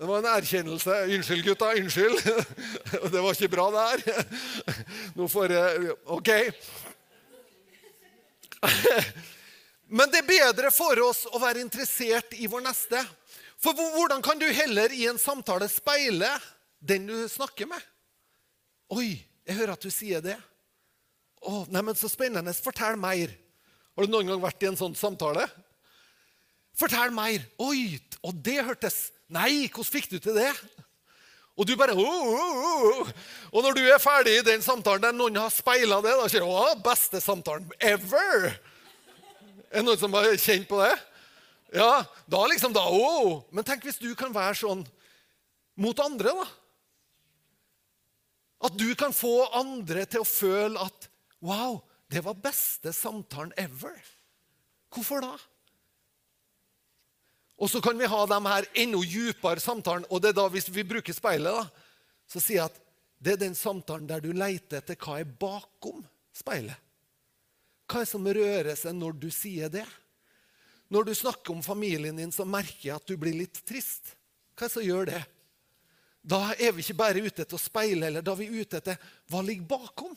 Det 0.00 0.08
var 0.08 0.20
en 0.20 0.28
erkjennelse. 0.34 0.98
Unnskyld, 1.16 1.44
gutta. 1.44 1.72
Unnskyld. 1.80 2.20
Det 3.12 3.22
var 3.24 3.32
ikke 3.32 3.48
bra, 3.56 3.66
det 3.72 3.82
her. 3.88 4.24
Nå 5.16 5.28
får 5.28 5.52
jeg 5.56 5.96
OK. 6.04 6.30
Men 9.90 10.10
det 10.12 10.20
er 10.22 10.28
bedre 10.28 10.70
for 10.70 10.98
oss 11.02 11.24
å 11.26 11.40
være 11.42 11.62
interessert 11.64 12.36
i 12.38 12.46
vår 12.50 12.62
neste. 12.62 13.00
For 13.60 13.74
hvordan 13.74 14.22
kan 14.22 14.38
du 14.38 14.46
heller 14.46 14.92
i 14.94 15.08
en 15.10 15.18
samtale 15.18 15.66
speile 15.68 16.30
den 16.78 17.08
du 17.10 17.16
snakker 17.28 17.68
med? 17.68 17.82
Oi, 18.94 19.18
jeg 19.46 19.58
hører 19.58 19.74
at 19.74 19.82
du 19.82 19.90
sier 19.92 20.22
det. 20.22 20.36
Å, 21.42 21.64
neimen, 21.72 21.98
Så 21.98 22.08
spennende. 22.12 22.54
Fortell 22.54 22.98
mer. 23.00 23.32
Har 23.96 24.06
du 24.06 24.12
noen 24.12 24.30
gang 24.30 24.40
vært 24.42 24.62
i 24.62 24.70
en 24.70 24.78
sånn 24.78 24.94
samtale? 24.94 25.48
Fortell 26.78 27.10
mer. 27.14 27.42
Oi, 27.58 27.98
og 28.22 28.38
det 28.38 28.60
hørtes 28.62 29.08
Nei, 29.30 29.68
hvordan 29.70 29.86
fikk 29.86 30.08
du 30.10 30.16
til 30.18 30.34
det? 30.34 30.50
Og 31.54 31.66
du 31.68 31.76
bare 31.78 31.94
oh, 31.94 32.30
oh, 32.34 32.64
oh. 33.04 33.10
Og 33.52 33.62
når 33.62 33.76
du 33.76 33.84
er 33.84 34.02
ferdig 34.02 34.40
i 34.40 34.46
den 34.46 34.62
samtalen 34.64 35.04
der 35.04 35.14
noen 35.14 35.38
har 35.38 35.52
speila 35.54 36.00
det, 36.02 36.16
da 36.18 36.26
sier 36.30 36.42
du 36.42 36.50
å, 36.50 36.72
beste 36.82 37.20
samtalen 37.22 37.68
ever. 37.78 38.48
Er 39.70 39.80
det 39.80 39.86
noen 39.86 40.00
som 40.00 40.14
har 40.18 40.30
kjent 40.34 40.66
på 40.68 40.80
det? 40.82 40.94
Ja, 41.78 42.02
da 42.26 42.40
liksom 42.50 42.74
da, 42.74 42.82
oh. 42.90 43.44
Men 43.54 43.66
tenk 43.66 43.86
hvis 43.86 44.00
du 44.02 44.10
kan 44.18 44.34
være 44.34 44.58
sånn 44.58 44.82
mot 45.80 46.02
andre, 46.02 46.34
da. 46.34 46.48
At 48.66 48.74
du 48.76 48.88
kan 48.98 49.14
få 49.16 49.46
andre 49.56 50.04
til 50.10 50.24
å 50.24 50.28
føle 50.28 50.88
at 50.88 51.08
Wow, 51.40 51.78
det 52.12 52.20
var 52.20 52.36
beste 52.36 52.92
samtalen 52.92 53.54
ever. 53.56 53.94
Hvorfor 54.92 55.22
da? 55.24 55.30
Og 57.56 57.70
så 57.72 57.80
kan 57.80 57.96
vi 57.96 58.08
ha 58.08 58.18
de 58.28 58.38
her 58.44 58.66
enda 58.82 59.00
dypere 59.00 59.62
samtalen. 59.62 60.04
Og 60.12 60.20
det 60.20 60.34
er 60.34 60.36
da, 60.36 60.44
hvis 60.52 60.68
vi 60.68 60.84
bruker 60.84 61.16
speilet, 61.16 61.56
da, 61.56 61.64
så 62.28 62.42
sier 62.42 62.58
jeg 62.58 62.68
at 62.68 62.78
det 63.20 63.34
er 63.34 63.42
den 63.42 63.56
samtalen 63.56 64.08
der 64.08 64.20
du 64.24 64.34
leter 64.36 64.80
etter 64.80 65.00
hva 65.00 65.18
er 65.20 65.32
bakom 65.40 66.04
speilet. 66.36 66.76
Hva 67.90 68.00
er 68.00 68.06
det 68.06 68.12
som 68.12 68.30
rører 68.30 68.76
seg 68.78 68.94
når 68.94 69.18
du 69.18 69.26
sier 69.34 69.72
det? 69.72 69.86
Når 70.90 71.08
du 71.08 71.12
snakker 71.14 71.54
om 71.54 71.62
familien 71.62 72.18
din, 72.18 72.32
så 72.34 72.46
merker 72.46 72.88
jeg 72.88 72.96
at 72.96 73.10
du 73.10 73.16
blir 73.18 73.34
litt 73.34 73.58
trist. 73.66 74.14
Hva 74.54 74.66
er 74.66 74.68
det 74.68 74.74
som 74.76 74.86
gjør 74.86 75.10
det? 75.10 75.22
Da 76.22 76.40
er 76.52 76.74
vi 76.76 76.84
ikke 76.84 76.98
bare 77.00 77.22
ute 77.24 77.42
etter 77.42 77.56
å 77.56 77.62
speile, 77.62 78.06
eller 78.06 78.22
da 78.22 78.34
er 78.34 78.40
vi 78.42 78.60
ute 78.60 78.78
etter 78.78 79.10
hva 79.30 79.42
ligger 79.42 79.66
bakom. 79.70 80.14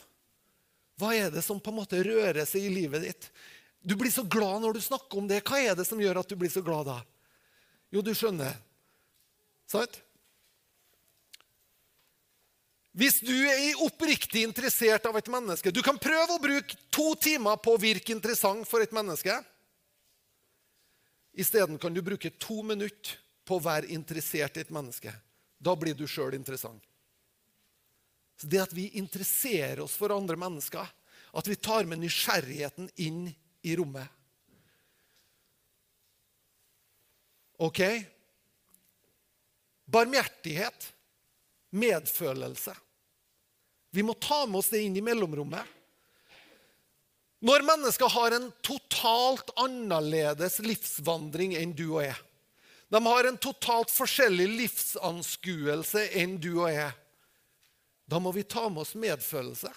Hva 1.00 1.14
er 1.18 1.34
det 1.34 1.42
som 1.46 1.62
på 1.64 1.72
en 1.72 1.80
måte 1.80 2.02
rører 2.06 2.46
seg 2.46 2.68
i 2.68 2.74
livet 2.74 3.06
ditt? 3.08 3.30
Du 3.82 3.96
blir 4.00 4.12
så 4.14 4.24
glad 4.24 4.62
når 4.64 4.78
du 4.78 4.82
snakker 4.84 5.20
om 5.20 5.28
det. 5.30 5.42
Hva 5.48 5.60
er 5.64 5.78
det 5.78 5.88
som 5.88 6.02
gjør 6.02 6.22
at 6.22 6.30
du 6.30 6.38
blir 6.40 6.52
så 6.54 6.62
glad 6.66 6.88
da? 6.92 7.00
Jo, 7.94 8.04
du 8.06 8.14
skjønner. 8.16 8.54
Sant? 9.70 9.98
Hvis 12.94 13.20
du 13.26 13.34
er 13.34 13.80
oppriktig 13.82 14.44
interessert 14.46 15.08
av 15.10 15.18
et 15.18 15.30
menneske 15.34 15.72
Du 15.74 15.82
kan 15.82 15.98
prøve 15.98 16.36
å 16.36 16.42
bruke 16.42 16.78
to 16.94 17.16
timer 17.18 17.58
på 17.58 17.74
å 17.74 17.82
virke 17.82 18.14
interessant 18.14 18.68
for 18.70 18.86
et 18.86 18.94
menneske. 18.94 19.40
Isteden 21.34 21.80
kan 21.82 21.94
du 21.94 22.04
bruke 22.06 22.30
to 22.38 22.62
minutter 22.62 23.18
på 23.44 23.58
å 23.58 23.64
være 23.64 23.90
interessert 23.92 24.58
i 24.58 24.64
et 24.64 24.74
menneske. 24.74 25.12
Da 25.58 25.74
blir 25.76 25.98
du 25.98 26.06
sjøl 26.08 26.36
interessant. 26.38 26.84
Så 28.38 28.48
Det 28.48 28.62
at 28.62 28.74
vi 28.74 28.92
interesserer 29.00 29.82
oss 29.82 29.98
for 29.98 30.14
andre 30.14 30.38
mennesker, 30.38 30.86
at 31.34 31.48
vi 31.50 31.56
tar 31.58 31.88
med 31.90 32.04
nysgjerrigheten 32.04 32.92
inn 33.02 33.26
i 33.64 33.76
rommet 33.80 34.06
OK? 37.64 37.80
Barmhjertighet, 39.86 40.93
medfølelse. 41.74 42.74
Vi 43.94 44.04
må 44.06 44.16
ta 44.18 44.46
med 44.46 44.62
oss 44.62 44.72
det 44.74 44.82
inn 44.86 44.98
i 44.98 45.06
mellomrommet. 45.06 45.66
Når 47.44 47.66
mennesker 47.68 48.10
har 48.10 48.36
en 48.38 48.48
totalt 48.64 49.52
annerledes 49.60 50.62
livsvandring 50.64 51.58
enn 51.60 51.74
du 51.76 51.90
og 51.90 52.06
jeg 52.06 52.16
De 52.94 53.02
har 53.04 53.28
en 53.28 53.40
totalt 53.42 53.92
forskjellig 53.92 54.46
livsanskuelse 54.54 56.06
enn 56.22 56.38
du 56.40 56.52
og 56.54 56.70
jeg. 56.72 56.92
Da 58.06 58.20
må 58.22 58.32
vi 58.36 58.46
ta 58.46 58.68
med 58.70 58.84
oss 58.86 58.94
medfølelse. 58.96 59.72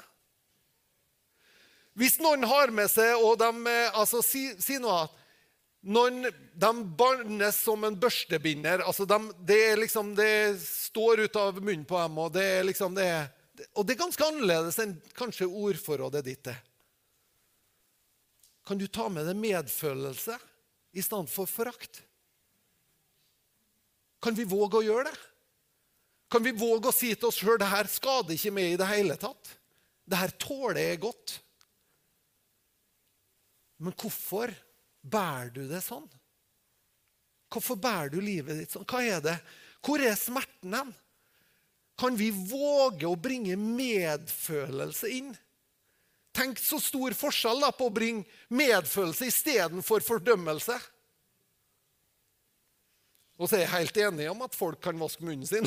Hvis 1.97 2.19
noen 2.21 2.45
har 2.45 2.73
med 2.77 2.91
seg 2.93 3.17
og 3.17 3.39
de, 3.41 3.51
altså, 3.97 4.21
Si, 4.23 4.51
si 4.61 4.77
noe 4.83 5.07
at 5.07 5.23
noen 5.83 6.27
de 6.55 6.71
bannes 6.99 7.59
som 7.63 7.85
en 7.85 7.99
børstebinder. 8.01 8.83
altså 8.87 9.05
de, 9.05 9.19
det, 9.47 9.77
liksom, 9.77 10.15
det 10.15 10.59
står 10.63 11.27
ut 11.27 11.37
av 11.37 11.61
munnen 11.63 11.85
på 11.85 11.99
dem. 12.01 12.19
Og 12.19 12.33
det, 12.33 12.49
liksom, 12.71 12.95
det, 12.95 13.11
og 13.75 13.87
det 13.87 13.97
er 13.97 14.03
ganske 14.05 14.27
annerledes 14.31 14.81
enn 14.83 14.97
kanskje 15.19 15.47
ordforrådet 15.47 16.25
ditt 16.27 16.51
er. 16.53 16.59
Kan 18.67 18.81
du 18.81 18.89
ta 18.91 19.07
med 19.13 19.29
deg 19.29 19.39
medfølelse 19.39 20.35
i 20.97 21.05
stedet 21.05 21.31
for 21.31 21.47
forakt? 21.47 22.03
Kan 24.23 24.35
vi 24.35 24.47
våge 24.49 24.81
å 24.81 24.87
gjøre 24.87 25.07
det? 25.07 25.19
Kan 26.33 26.43
vi 26.43 26.57
våge 26.59 26.91
å 26.91 26.95
si 26.95 27.13
til 27.15 27.29
oss 27.29 27.39
sjøl 27.39 27.61
det 27.63 27.71
her 27.71 27.87
skader 27.87 28.35
ikke 28.35 28.51
meg 28.57 28.73
i 28.73 28.79
det 28.81 28.89
hele 28.91 29.15
tatt? 29.21 29.53
Det 30.07 30.19
her 30.19 30.33
tåler 30.43 30.81
jeg 30.83 31.03
godt. 31.05 31.37
Men 33.79 33.95
hvorfor 33.95 34.51
bærer 35.11 35.53
du 35.55 35.65
det 35.71 35.83
sånn? 35.85 36.07
Hvorfor 37.53 37.79
bærer 37.79 38.11
du 38.13 38.21
livet 38.21 38.59
ditt 38.61 38.75
sånn? 38.75 38.87
Hva 38.89 39.03
er 39.07 39.23
det? 39.25 39.37
Hvor 39.87 40.03
er 40.03 40.17
smerten 40.19 40.75
hen? 40.75 40.95
Kan 41.97 42.17
vi 42.19 42.29
våge 42.31 43.09
å 43.09 43.17
bringe 43.17 43.57
medfølelse 43.57 45.11
inn? 45.17 45.31
Tenk 46.37 46.61
så 46.61 46.77
stor 46.83 47.15
forskjell 47.17 47.63
da 47.65 47.71
på 47.73 47.89
å 47.89 47.95
bringe 47.95 48.27
medfølelse 48.53 49.31
istedenfor 49.31 50.05
fordømmelse. 50.05 50.77
Og 53.37 53.49
så 53.49 53.57
er 53.57 53.65
jeg 53.65 53.73
helt 53.73 53.99
enig 54.05 54.29
om 54.33 54.45
at 54.45 54.57
folk 54.57 54.83
kan 54.85 55.01
vaske 55.01 55.25
munnen 55.25 55.49
sin. 55.49 55.65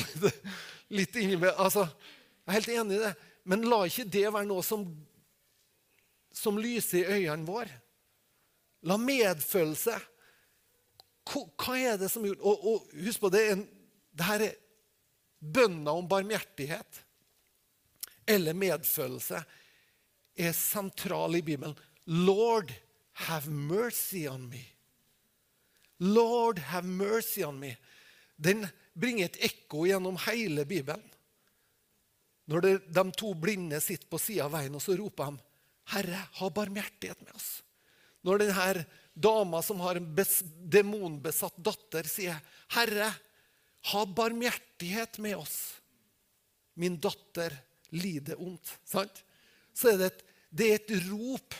litt 0.96 1.16
inni 1.18 1.38
med, 1.38 1.52
altså, 1.56 1.88
Jeg 2.46 2.50
er 2.50 2.58
helt 2.58 2.72
enig 2.74 2.96
i 2.96 3.02
det. 3.04 3.12
Men 3.50 3.66
la 3.70 3.84
ikke 3.86 4.08
det 4.10 4.26
være 4.30 4.48
noe 4.48 4.62
som, 4.66 4.84
som 6.34 6.58
lyser 6.58 7.02
i 7.02 7.20
øynene 7.20 7.46
våre. 7.46 7.80
La 8.88 8.96
medfølelse 8.96 9.98
Hva 11.30 11.76
er 11.76 11.98
det 12.00 12.08
som 12.10 12.24
gjør 12.26 12.40
og, 12.40 12.64
og, 12.66 12.90
husk 13.04 13.20
på, 13.22 13.30
det, 13.30 13.42
en, 13.52 13.62
det 14.16 14.26
her 14.26 14.44
er 14.48 14.58
bønna 15.40 15.92
om 15.96 16.08
barmhjertighet 16.10 17.04
eller 18.30 18.56
medfølelse 18.56 19.40
er 20.40 20.52
sentral 20.56 21.36
i 21.36 21.42
Bibelen. 21.42 21.74
Lord, 22.06 22.72
have 23.26 23.50
mercy 23.50 24.26
on 24.30 24.48
me. 24.48 24.62
Lord, 25.98 26.58
have 26.70 26.86
mercy 26.86 27.42
on 27.44 27.58
me. 27.60 27.74
Den 28.36 28.66
bringer 28.94 29.28
et 29.28 29.40
ekko 29.50 29.84
gjennom 29.88 30.18
hele 30.26 30.64
Bibelen. 30.64 31.02
Når 32.50 32.64
det, 32.64 32.72
de 32.90 33.04
to 33.14 33.34
blinde 33.38 33.78
sitter 33.82 34.08
på 34.10 34.18
sida 34.18 34.46
av 34.48 34.54
veien, 34.56 34.74
og 34.74 34.82
så 34.82 34.96
roper 34.98 35.30
de, 35.30 35.42
'Herre, 35.90 36.22
ha 36.38 36.48
barmhjertighet 36.50 37.20
med 37.22 37.34
oss'. 37.34 37.60
Når 38.26 38.42
denne 38.42 38.84
dama 39.14 39.62
som 39.64 39.80
har 39.80 39.98
en 39.98 40.08
demonbesatt 40.70 41.56
datter, 41.56 42.08
sier, 42.08 42.40
'Herre, 42.68 43.12
ha 43.92 44.04
barmhjertighet 44.06 45.18
med 45.18 45.36
oss'. 45.36 45.80
Min 46.74 47.00
datter 47.00 47.56
lider 47.90 48.40
ondt. 48.40 48.78
Sant? 48.84 49.24
Så 49.74 49.92
er 49.92 49.98
det, 49.98 50.06
et, 50.06 50.22
det 50.50 50.68
er 50.68 50.78
et 50.80 51.08
rop 51.08 51.54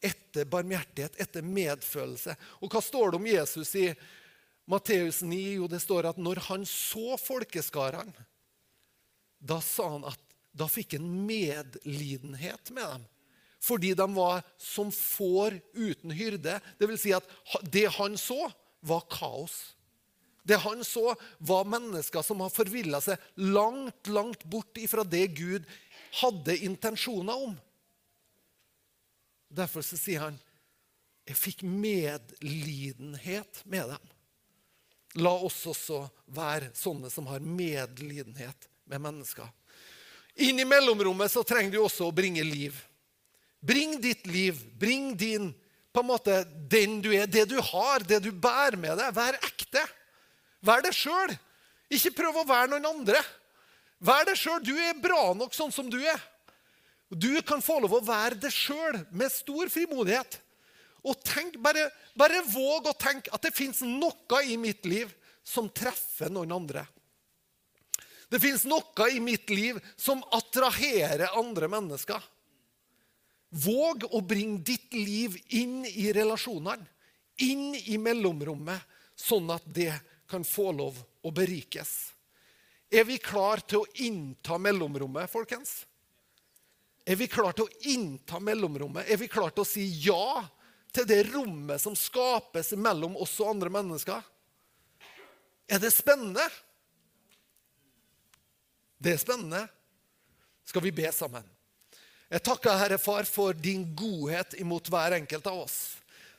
etter 0.00 0.44
barmhjertighet, 0.44 1.18
etter 1.20 1.42
medfølelse. 1.42 2.36
Og 2.62 2.70
hva 2.70 2.82
står 2.82 3.12
det 3.12 3.20
om 3.20 3.26
Jesus 3.26 3.74
i 3.74 3.86
Matteus 4.70 5.22
9? 5.22 5.40
Jo, 5.58 5.66
det 5.70 5.82
står 5.82 6.10
at 6.10 6.20
når 6.20 6.42
han 6.48 6.66
så 6.68 7.16
folkeskarene, 7.20 8.26
da 9.38 9.60
sa 9.60 9.90
han 9.96 10.06
at 10.08 10.22
da 10.56 10.68
fikk 10.70 10.96
han 10.96 11.08
medlidenhet 11.26 12.70
med 12.72 12.86
dem 12.94 13.04
fordi 13.66 13.94
de 13.98 14.06
var 14.14 14.44
som 14.62 14.92
får 14.94 15.58
uten 15.74 16.14
hyrde. 16.14 16.60
Det 16.78 16.88
vil 16.88 17.00
si 17.00 17.14
at 17.16 17.26
det 17.62 17.88
han 17.98 18.14
så, 18.20 18.46
var 18.86 19.02
kaos. 19.10 19.74
Det 20.46 20.60
han 20.62 20.84
så, 20.86 21.14
var 21.38 21.66
mennesker 21.66 22.22
som 22.22 22.44
har 22.44 22.52
forvilla 22.54 23.00
seg 23.02 23.18
langt, 23.34 24.06
langt 24.06 24.44
bort 24.46 24.78
ifra 24.78 25.02
det 25.02 25.26
Gud 25.34 25.66
hadde 26.20 26.54
intensjoner 26.62 27.46
om. 27.48 27.56
Derfor 29.50 29.82
så 29.82 29.98
sier 29.98 30.28
han 30.28 30.38
jeg 31.26 31.38
fikk 31.40 31.64
medlidenhet 31.66 33.64
med 33.66 33.90
dem. 33.90 34.10
La 35.18 35.32
oss 35.34 35.58
også 35.66 36.04
være 36.30 36.70
sånne 36.76 37.10
som 37.10 37.26
har 37.26 37.42
medlidenhet 37.42 38.68
med 38.86 39.02
mennesker. 39.02 39.48
Inn 40.46 40.60
i 40.60 40.68
mellomrommet 40.68 41.32
så 41.32 41.42
trenger 41.42 41.72
du 41.72 41.80
også 41.80 42.06
å 42.06 42.14
bringe 42.14 42.44
liv. 42.46 42.76
Bring 43.60 43.96
ditt 44.02 44.26
liv, 44.26 44.58
bring 44.78 45.14
din 45.16 45.52
på 45.96 46.02
en 46.02 46.10
måte, 46.10 46.42
den 46.68 46.98
du 47.00 47.08
er, 47.16 47.26
det 47.26 47.46
du 47.48 47.56
har, 47.62 48.04
det 48.04 48.20
du 48.26 48.30
bærer 48.30 48.76
med 48.76 48.98
deg. 49.00 49.14
Vær 49.16 49.38
ekte. 49.40 49.82
Vær 50.60 50.82
deg 50.84 50.94
sjøl. 50.94 51.32
Ikke 51.88 52.12
prøv 52.18 52.42
å 52.42 52.48
være 52.48 52.74
noen 52.74 52.88
andre. 52.90 53.22
Vær 54.04 54.26
deg 54.28 54.36
sjøl. 54.36 54.60
Du 54.60 54.74
er 54.76 54.98
bra 55.00 55.30
nok 55.32 55.56
sånn 55.56 55.72
som 55.72 55.88
du 55.90 55.96
er. 56.02 56.20
Du 57.08 57.30
kan 57.46 57.62
få 57.62 57.78
lov 57.80 57.96
å 57.96 58.04
være 58.04 58.36
deg 58.42 58.52
sjøl 58.52 58.98
med 59.14 59.32
stor 59.32 59.70
frimodighet. 59.72 60.40
Og 61.06 61.16
tenk, 61.24 61.56
bare, 61.62 61.86
bare 62.18 62.42
våg 62.50 62.90
å 62.90 62.98
tenke 62.98 63.30
at 63.34 63.46
det 63.46 63.54
fins 63.54 63.80
noe 63.86 64.42
i 64.44 64.58
mitt 64.58 64.84
liv 64.84 65.12
som 65.46 65.70
treffer 65.70 66.32
noen 66.34 66.52
andre. 66.56 66.82
Det 68.28 68.40
fins 68.42 68.64
noe 68.66 69.10
i 69.14 69.20
mitt 69.22 69.48
liv 69.54 69.78
som 69.94 70.24
attraherer 70.34 71.38
andre 71.38 71.70
mennesker. 71.70 72.18
Våg 73.50 74.04
å 74.10 74.20
bringe 74.20 74.62
ditt 74.66 74.92
liv 74.94 75.36
inn 75.54 75.84
i 75.86 76.10
relasjonene, 76.12 76.86
inn 77.44 77.74
i 77.74 77.98
mellomrommet, 78.00 78.80
sånn 79.16 79.50
at 79.54 79.64
det 79.66 79.92
kan 80.28 80.44
få 80.44 80.72
lov 80.74 80.98
å 81.22 81.30
berikes. 81.34 82.12
Er 82.90 83.06
vi 83.06 83.18
klar 83.18 83.62
til 83.66 83.82
å 83.82 83.90
innta 84.02 84.58
mellomrommet, 84.58 85.30
folkens? 85.30 85.84
Er 87.06 87.18
vi 87.18 87.28
klar 87.30 87.54
til 87.54 87.66
å 87.66 87.90
innta 87.92 88.40
mellomrommet? 88.42 89.06
Er 89.06 89.18
vi 89.20 89.28
klar 89.30 89.52
til 89.54 89.62
å 89.62 89.68
si 89.68 89.86
ja 90.04 90.42
til 90.94 91.06
det 91.06 91.22
rommet 91.28 91.82
som 91.82 91.94
skapes 91.98 92.72
mellom 92.78 93.16
oss 93.20 93.36
og 93.42 93.52
andre 93.54 93.70
mennesker? 93.70 94.22
Er 95.70 95.82
det 95.82 95.92
spennende? 95.94 96.46
Det 98.98 99.14
er 99.14 99.22
spennende. 99.22 99.66
Skal 100.66 100.82
vi 100.82 100.94
be 100.94 101.10
sammen? 101.14 101.46
Jeg 102.28 102.42
takker, 102.42 102.74
Herre 102.74 102.98
Far, 102.98 103.22
for 103.22 103.54
din 103.54 103.84
godhet 103.94 104.56
imot 104.58 104.88
hver 104.90 105.14
enkelt 105.20 105.46
av 105.46 105.60
oss. 105.62 105.78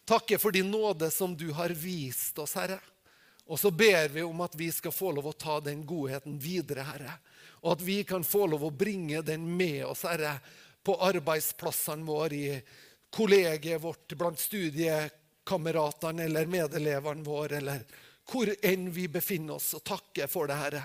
Takker 0.08 0.38
for 0.38 0.52
din 0.52 0.72
nåde 0.72 1.08
som 1.12 1.38
du 1.38 1.52
har 1.56 1.70
vist 1.70 2.40
oss, 2.40 2.58
Herre. 2.60 2.80
Og 3.48 3.60
så 3.60 3.72
ber 3.72 4.10
vi 4.12 4.24
om 4.24 4.42
at 4.44 4.56
vi 4.60 4.68
skal 4.72 4.92
få 4.92 5.14
lov 5.16 5.30
å 5.30 5.38
ta 5.40 5.62
den 5.64 5.86
godheten 5.88 6.36
videre, 6.44 6.84
Herre. 6.84 7.14
Og 7.64 7.78
at 7.78 7.86
vi 7.88 8.02
kan 8.04 8.24
få 8.28 8.50
lov 8.52 8.66
å 8.68 8.72
bringe 8.72 9.22
den 9.24 9.46
med 9.58 9.86
oss, 9.88 10.04
Herre, 10.04 10.34
på 10.84 10.98
arbeidsplassene 11.08 12.04
våre, 12.04 12.36
i 12.36 12.60
kollegiet 13.10 13.80
vårt, 13.82 14.12
blant 14.20 14.40
studiekameratene 14.40 16.28
eller 16.28 16.52
medelevene 16.52 17.24
våre, 17.24 17.62
eller 17.62 17.88
hvor 18.28 18.52
enn 18.60 18.90
vi 18.92 19.08
befinner 19.08 19.56
oss, 19.56 19.72
og 19.80 19.86
takke 19.88 20.28
for 20.28 20.52
det, 20.52 20.60
Herre. 20.60 20.84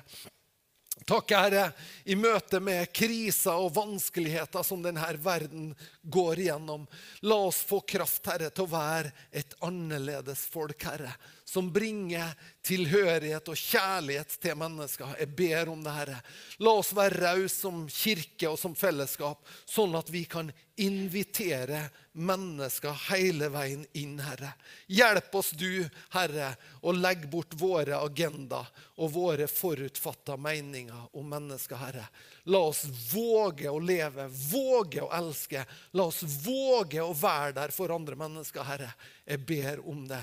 Takk, 1.09 1.35
Herre, 1.35 1.65
i 2.05 2.17
møte 2.19 2.61
med 2.63 2.91
kriser 2.95 3.59
og 3.59 3.75
vanskeligheter 3.77 4.65
som 4.67 4.83
denne 4.85 5.09
verden 5.23 5.73
går 6.03 6.45
igjennom. 6.45 6.87
La 7.27 7.39
oss 7.49 7.63
få 7.67 7.81
kraft, 7.87 8.27
Herre, 8.31 8.51
til 8.51 8.67
å 8.67 8.73
være 8.73 9.13
et 9.31 9.57
annerledes 9.67 10.47
folk, 10.53 10.79
Herre 10.87 11.15
som 11.45 11.71
bringer 11.73 12.35
tilhørighet 12.65 13.49
og 13.51 13.59
kjærlighet 13.59 14.37
til 14.43 14.59
mennesker. 14.59 15.15
Jeg 15.19 15.33
ber 15.37 15.73
om 15.73 15.83
det, 15.85 15.95
Herre. 15.97 16.19
La 16.63 16.75
oss 16.79 16.93
være 16.97 17.21
rause 17.25 17.55
som 17.57 17.87
kirke 17.91 18.51
og 18.53 18.59
som 18.61 18.77
fellesskap, 18.79 19.43
sånn 19.67 19.97
at 19.99 20.13
vi 20.13 20.25
kan 20.31 20.53
invitere 20.81 21.91
mennesker 22.13 22.97
hele 23.11 23.49
veien 23.53 23.83
inn, 23.97 24.17
Herre. 24.21 24.53
Hjelp 24.93 25.35
oss 25.37 25.53
du, 25.57 25.85
Herre, 26.13 26.53
å 26.81 26.95
legge 26.97 27.29
bort 27.33 27.55
våre 27.59 27.99
agendaer 28.01 28.69
og 28.97 29.13
våre 29.15 29.49
forutfatta 29.49 30.37
meninger 30.41 31.17
om 31.17 31.29
mennesker, 31.29 31.77
Herre. 31.81 32.07
La 32.49 32.63
oss 32.71 32.85
våge 33.13 33.71
å 33.71 33.81
leve, 33.81 34.29
våge 34.51 35.05
å 35.05 35.13
elske. 35.17 35.65
La 35.97 36.09
oss 36.09 36.23
våge 36.45 37.05
å 37.05 37.13
være 37.17 37.57
der 37.61 37.75
for 37.75 37.93
andre 37.95 38.19
mennesker, 38.19 38.65
Herre. 38.67 38.93
Jeg 39.29 39.45
ber 39.49 39.85
om 39.89 40.07
det 40.09 40.23